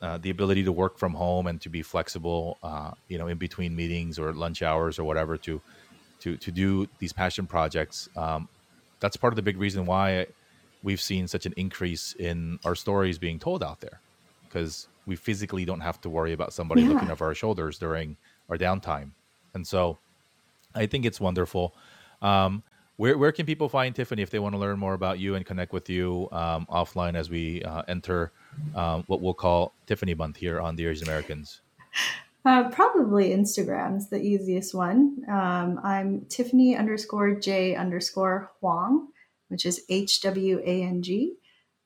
uh, 0.01 0.17
the 0.17 0.29
ability 0.29 0.63
to 0.63 0.71
work 0.71 0.97
from 0.97 1.13
home 1.13 1.47
and 1.47 1.61
to 1.61 1.69
be 1.69 1.81
flexible, 1.81 2.57
uh, 2.63 2.91
you 3.07 3.17
know, 3.17 3.27
in 3.27 3.37
between 3.37 3.75
meetings 3.75 4.17
or 4.19 4.33
lunch 4.33 4.61
hours 4.61 4.99
or 4.99 5.03
whatever, 5.03 5.37
to 5.37 5.61
to 6.21 6.37
to 6.37 6.51
do 6.51 6.87
these 6.99 7.13
passion 7.13 7.45
projects. 7.45 8.09
Um, 8.15 8.49
that's 8.99 9.17
part 9.17 9.33
of 9.33 9.35
the 9.35 9.43
big 9.43 9.57
reason 9.57 9.85
why 9.85 10.27
we've 10.83 11.01
seen 11.01 11.27
such 11.27 11.45
an 11.45 11.53
increase 11.57 12.13
in 12.13 12.59
our 12.65 12.75
stories 12.75 13.17
being 13.17 13.39
told 13.39 13.63
out 13.63 13.81
there, 13.81 13.99
because 14.45 14.87
we 15.05 15.15
physically 15.15 15.65
don't 15.65 15.81
have 15.81 16.01
to 16.01 16.09
worry 16.09 16.33
about 16.33 16.53
somebody 16.53 16.81
yeah. 16.81 16.89
looking 16.89 17.11
over 17.11 17.25
our 17.25 17.35
shoulders 17.35 17.77
during 17.77 18.17
our 18.49 18.57
downtime. 18.57 19.11
And 19.57 19.67
so 19.67 19.97
I 20.75 20.85
think 20.85 21.03
it's 21.03 21.19
wonderful. 21.19 21.73
Um, 22.21 22.63
where, 22.95 23.17
where 23.17 23.31
can 23.31 23.45
people 23.45 23.69
find 23.69 23.93
Tiffany 23.95 24.21
if 24.21 24.29
they 24.29 24.39
want 24.39 24.53
to 24.53 24.59
learn 24.59 24.77
more 24.79 24.93
about 24.93 25.19
you 25.19 25.35
and 25.35 25.45
connect 25.45 25.73
with 25.73 25.89
you 25.89 26.29
um, 26.31 26.67
offline 26.71 27.15
as 27.15 27.29
we 27.29 27.63
uh, 27.63 27.81
enter 27.87 28.31
um, 28.75 29.03
what 29.07 29.19
we'll 29.19 29.33
call 29.33 29.73
Tiffany 29.87 30.13
Month 30.13 30.37
here 30.37 30.61
on 30.61 30.75
Dear 30.75 30.91
Asian 30.91 31.07
Americans? 31.07 31.61
Uh, 32.45 32.69
probably 32.69 33.31
Instagram's 33.31 34.09
the 34.09 34.21
easiest 34.21 34.73
one. 34.73 35.17
Um, 35.27 35.81
I'm 35.83 36.21
Tiffany 36.29 36.77
underscore 36.77 37.35
J 37.35 37.75
underscore 37.75 38.51
Hwang, 38.61 39.09
which 39.49 39.65
is 39.65 39.83
H 39.89 40.21
W 40.21 40.61
A 40.65 40.83
N 40.83 41.01
G. 41.01 41.33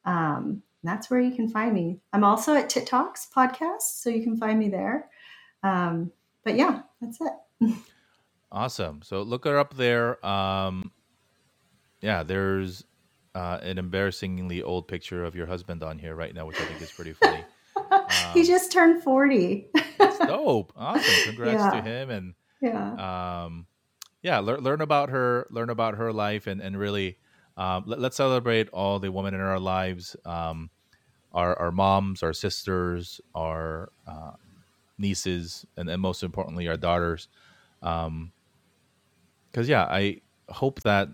Um, 0.05 0.61
that's 0.83 1.09
where 1.09 1.19
you 1.19 1.35
can 1.35 1.49
find 1.49 1.73
me. 1.73 1.99
I'm 2.13 2.23
also 2.23 2.53
at 2.53 2.69
TikTok's 2.69 3.27
podcast, 3.35 4.01
so 4.01 4.09
you 4.09 4.23
can 4.23 4.37
find 4.37 4.59
me 4.59 4.69
there. 4.69 5.09
Um, 5.63 6.11
but 6.43 6.55
yeah, 6.55 6.83
that's 7.01 7.19
it. 7.21 7.33
Awesome. 8.51 9.01
So 9.03 9.21
look 9.21 9.45
her 9.45 9.57
up 9.57 9.75
there. 9.75 10.23
Um, 10.25 10.91
yeah, 12.01 12.23
there's 12.23 12.83
uh, 13.35 13.59
an 13.61 13.77
embarrassingly 13.77 14.61
old 14.63 14.87
picture 14.87 15.23
of 15.23 15.35
your 15.35 15.45
husband 15.45 15.83
on 15.83 15.99
here 15.99 16.15
right 16.15 16.33
now, 16.33 16.45
which 16.45 16.59
I 16.59 16.65
think 16.65 16.81
is 16.81 16.91
pretty 16.91 17.13
funny. 17.13 17.43
Um, 17.75 18.05
he 18.33 18.43
just 18.43 18.71
turned 18.71 19.03
40. 19.03 19.69
that's 19.97 20.17
dope. 20.19 20.73
Awesome. 20.75 21.23
Congrats 21.25 21.53
yeah. 21.53 21.81
to 21.81 21.81
him. 21.81 22.09
And 22.09 22.33
yeah. 22.61 23.43
Um, 23.43 23.67
yeah, 24.21 24.39
learn, 24.39 24.59
learn 24.61 24.81
about 24.81 25.09
her, 25.09 25.47
learn 25.49 25.69
about 25.69 25.95
her 25.95 26.13
life 26.13 26.47
and, 26.47 26.61
and 26.61 26.77
really, 26.77 27.17
um, 27.57 27.83
let, 27.85 27.99
us 27.99 28.15
celebrate 28.15 28.69
all 28.69 28.99
the 28.99 29.11
women 29.11 29.33
in 29.33 29.41
our 29.41 29.59
lives. 29.59 30.15
Um, 30.25 30.69
our, 31.33 31.57
our 31.57 31.71
moms, 31.71 32.23
our 32.23 32.33
sisters, 32.33 33.21
our, 33.33 33.91
uh, 34.05 34.31
nieces, 34.97 35.65
and, 35.75 35.89
and 35.89 36.01
most 36.01 36.23
importantly, 36.23 36.67
our 36.67 36.77
daughters. 36.77 37.27
Um, 37.81 38.31
because 39.51 39.67
yeah, 39.67 39.83
I 39.83 40.21
hope 40.49 40.81
that 40.81 41.09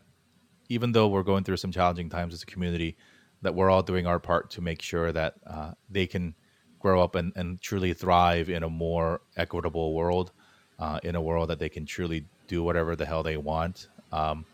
even 0.69 0.91
though 0.91 1.07
we're 1.07 1.23
going 1.23 1.43
through 1.43 1.57
some 1.57 1.71
challenging 1.71 2.09
times 2.09 2.33
as 2.33 2.43
a 2.43 2.45
community, 2.45 2.95
that 3.41 3.55
we're 3.55 3.69
all 3.69 3.81
doing 3.81 4.05
our 4.05 4.19
part 4.19 4.49
to 4.51 4.61
make 4.61 4.81
sure 4.81 5.11
that 5.11 5.35
uh, 5.45 5.71
they 5.89 6.05
can 6.05 6.35
grow 6.79 7.01
up 7.01 7.15
and, 7.15 7.33
and 7.35 7.61
truly 7.61 7.93
thrive 7.93 8.49
in 8.49 8.63
a 8.63 8.69
more 8.69 9.21
equitable 9.37 9.93
world, 9.93 10.31
uh, 10.79 10.99
in 11.03 11.15
a 11.15 11.21
world 11.21 11.49
that 11.49 11.59
they 11.59 11.69
can 11.69 11.85
truly 11.85 12.25
do 12.47 12.63
whatever 12.63 12.95
the 12.95 13.05
hell 13.05 13.23
they 13.23 13.37
want. 13.37 13.87
Um, 14.11 14.45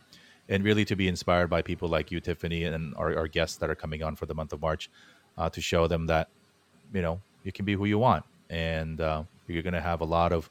and 0.50 0.64
really 0.64 0.86
to 0.86 0.96
be 0.96 1.08
inspired 1.08 1.50
by 1.50 1.62
people 1.62 1.88
like 1.88 2.12
you, 2.12 2.20
Tiffany, 2.20 2.66
and 2.66 2.94
our, 2.96 3.16
our 3.18 3.28
guests 3.28 3.58
that 3.58 3.70
are 3.70 3.76
coming 3.76 4.04
on 4.04 4.16
for 4.16 4.26
the 4.26 4.36
month 4.36 4.52
of 4.54 4.62
March 4.62 4.90
uh, 5.38 5.50
to 5.50 5.62
show 5.62 5.88
them 5.88 6.06
that, 6.08 6.30
you 6.94 7.02
know, 7.02 7.22
you 7.44 7.52
can 7.52 7.66
be 7.66 7.74
who 7.74 7.86
you 7.86 7.98
want 7.98 8.26
and 8.50 9.00
uh, 9.00 9.24
you're 9.48 9.64
going 9.64 9.74
to 9.74 9.82
have 9.82 10.02
a 10.02 10.06
lot 10.06 10.34
of 10.34 10.50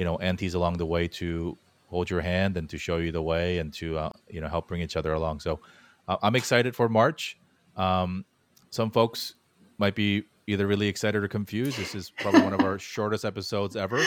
you 0.00 0.06
know 0.06 0.16
aunties 0.16 0.54
along 0.54 0.78
the 0.78 0.86
way 0.86 1.06
to 1.06 1.58
hold 1.88 2.08
your 2.08 2.22
hand 2.22 2.56
and 2.56 2.70
to 2.70 2.78
show 2.78 2.96
you 2.96 3.12
the 3.12 3.20
way 3.20 3.58
and 3.58 3.70
to 3.74 3.98
uh, 3.98 4.10
you 4.30 4.40
know 4.40 4.48
help 4.48 4.66
bring 4.66 4.80
each 4.80 4.96
other 4.96 5.12
along. 5.12 5.40
So 5.40 5.60
uh, 6.08 6.16
i'm 6.22 6.34
excited 6.36 6.74
for 6.74 6.88
march. 6.88 7.36
Um, 7.76 8.24
some 8.70 8.90
folks 8.90 9.34
might 9.76 9.94
be 9.94 10.24
either 10.46 10.66
really 10.66 10.88
excited 10.88 11.22
or 11.22 11.28
confused. 11.28 11.76
This 11.76 11.94
is 11.94 12.08
probably 12.08 12.40
one 12.40 12.54
of 12.54 12.62
our 12.62 12.78
shortest 12.94 13.26
episodes 13.26 13.76
ever. 13.76 14.02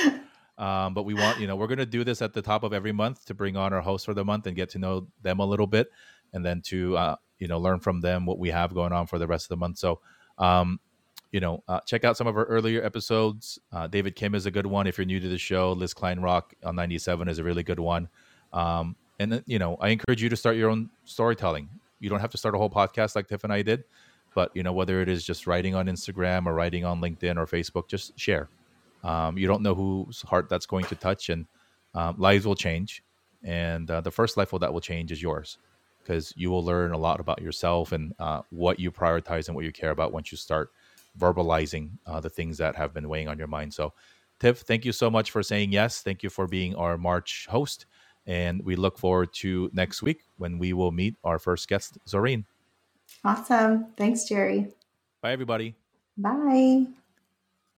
Um, 0.57 0.95
but 0.95 1.03
we 1.03 1.13
want 1.13 1.39
you 1.39 1.45
know 1.45 1.55
we're 1.55 1.67
going 1.67 1.77
to 1.77 1.85
do 1.85 2.03
this 2.03 2.23
at 2.23 2.33
the 2.33 2.41
top 2.41 2.63
of 2.63 2.73
every 2.73 2.91
month 2.91 3.25
to 3.25 3.35
bring 3.35 3.55
on 3.55 3.71
our 3.71 3.81
host 3.81 4.05
for 4.05 4.15
the 4.15 4.25
month 4.25 4.47
and 4.47 4.55
get 4.55 4.69
to 4.71 4.79
know 4.79 5.05
them 5.21 5.39
a 5.41 5.45
little 5.45 5.67
bit 5.67 5.91
and 6.33 6.43
then 6.43 6.61
to 6.71 6.97
uh, 6.97 7.15
you 7.37 7.47
know 7.47 7.59
learn 7.59 7.79
from 7.79 8.01
them 8.01 8.25
what 8.25 8.39
we 8.39 8.49
have 8.49 8.73
going 8.73 8.93
on 8.93 9.05
for 9.05 9.19
the 9.19 9.27
rest 9.27 9.45
of 9.45 9.49
the 9.49 9.57
month. 9.57 9.77
So 9.77 9.99
um, 10.39 10.79
you 11.33 11.39
know, 11.39 11.63
uh, 11.67 11.79
check 11.81 12.05
out 12.05 12.15
some 12.15 12.27
of 12.27 12.37
our 12.37 12.45
earlier 12.45 12.85
episodes. 12.85 13.59
Uh, 13.71 13.87
David 13.87 14.15
Kim 14.15 14.35
is 14.35 14.45
a 14.45 14.51
good 14.51 14.67
one. 14.67 14.85
If 14.85 14.99
you're 14.99 15.05
new 15.05 15.19
to 15.19 15.27
the 15.27 15.39
show, 15.39 15.73
Liz 15.73 15.91
Kleinrock 15.91 16.43
on 16.63 16.75
97 16.75 17.27
is 17.27 17.39
a 17.39 17.43
really 17.43 17.63
good 17.63 17.79
one. 17.79 18.07
Um, 18.53 18.95
and, 19.19 19.43
you 19.47 19.57
know, 19.57 19.75
I 19.81 19.89
encourage 19.89 20.21
you 20.21 20.29
to 20.29 20.35
start 20.35 20.57
your 20.57 20.69
own 20.69 20.91
storytelling. 21.05 21.69
You 21.99 22.09
don't 22.09 22.19
have 22.19 22.29
to 22.29 22.37
start 22.37 22.53
a 22.53 22.59
whole 22.59 22.69
podcast 22.69 23.15
like 23.15 23.27
Tiff 23.27 23.43
and 23.43 23.51
I 23.51 23.63
did, 23.63 23.83
but, 24.35 24.51
you 24.53 24.61
know, 24.61 24.73
whether 24.73 25.01
it 25.01 25.09
is 25.09 25.23
just 25.23 25.47
writing 25.47 25.73
on 25.73 25.87
Instagram 25.87 26.45
or 26.45 26.53
writing 26.53 26.85
on 26.85 27.01
LinkedIn 27.01 27.35
or 27.37 27.47
Facebook, 27.47 27.87
just 27.87 28.17
share. 28.17 28.47
Um, 29.03 29.35
you 29.35 29.47
don't 29.47 29.63
know 29.63 29.73
whose 29.73 30.21
heart 30.21 30.49
that's 30.49 30.67
going 30.67 30.85
to 30.85 30.95
touch, 30.95 31.29
and 31.29 31.47
um, 31.95 32.15
lives 32.19 32.45
will 32.45 32.55
change. 32.55 33.03
And 33.43 33.89
uh, 33.89 34.01
the 34.01 34.11
first 34.11 34.37
life 34.37 34.51
that 34.51 34.71
will 34.71 34.81
change 34.81 35.11
is 35.11 35.21
yours 35.21 35.57
because 36.03 36.31
you 36.37 36.51
will 36.51 36.63
learn 36.63 36.91
a 36.91 36.97
lot 36.97 37.19
about 37.19 37.41
yourself 37.41 37.91
and 37.91 38.13
uh, 38.19 38.41
what 38.51 38.79
you 38.79 38.91
prioritize 38.91 39.47
and 39.47 39.55
what 39.55 39.65
you 39.65 39.71
care 39.71 39.91
about 39.91 40.13
once 40.13 40.31
you 40.31 40.37
start– 40.37 40.69
verbalizing 41.17 41.91
uh, 42.05 42.19
the 42.19 42.29
things 42.29 42.57
that 42.57 42.75
have 42.75 42.93
been 42.93 43.09
weighing 43.09 43.27
on 43.27 43.37
your 43.37 43.47
mind. 43.47 43.73
So, 43.73 43.93
Tiff, 44.39 44.59
thank 44.61 44.85
you 44.85 44.91
so 44.91 45.09
much 45.09 45.31
for 45.31 45.43
saying 45.43 45.71
yes. 45.71 46.01
Thank 46.01 46.23
you 46.23 46.29
for 46.29 46.47
being 46.47 46.75
our 46.75 46.97
March 46.97 47.47
host. 47.49 47.85
And 48.25 48.63
we 48.63 48.75
look 48.75 48.97
forward 48.97 49.33
to 49.35 49.69
next 49.73 50.01
week 50.01 50.21
when 50.37 50.57
we 50.57 50.73
will 50.73 50.91
meet 50.91 51.15
our 51.23 51.39
first 51.39 51.67
guest, 51.67 51.97
Zareen. 52.07 52.45
Awesome. 53.23 53.87
Thanks, 53.97 54.25
Jerry. 54.25 54.67
Bye, 55.21 55.33
everybody. 55.33 55.75
Bye. 56.17 56.87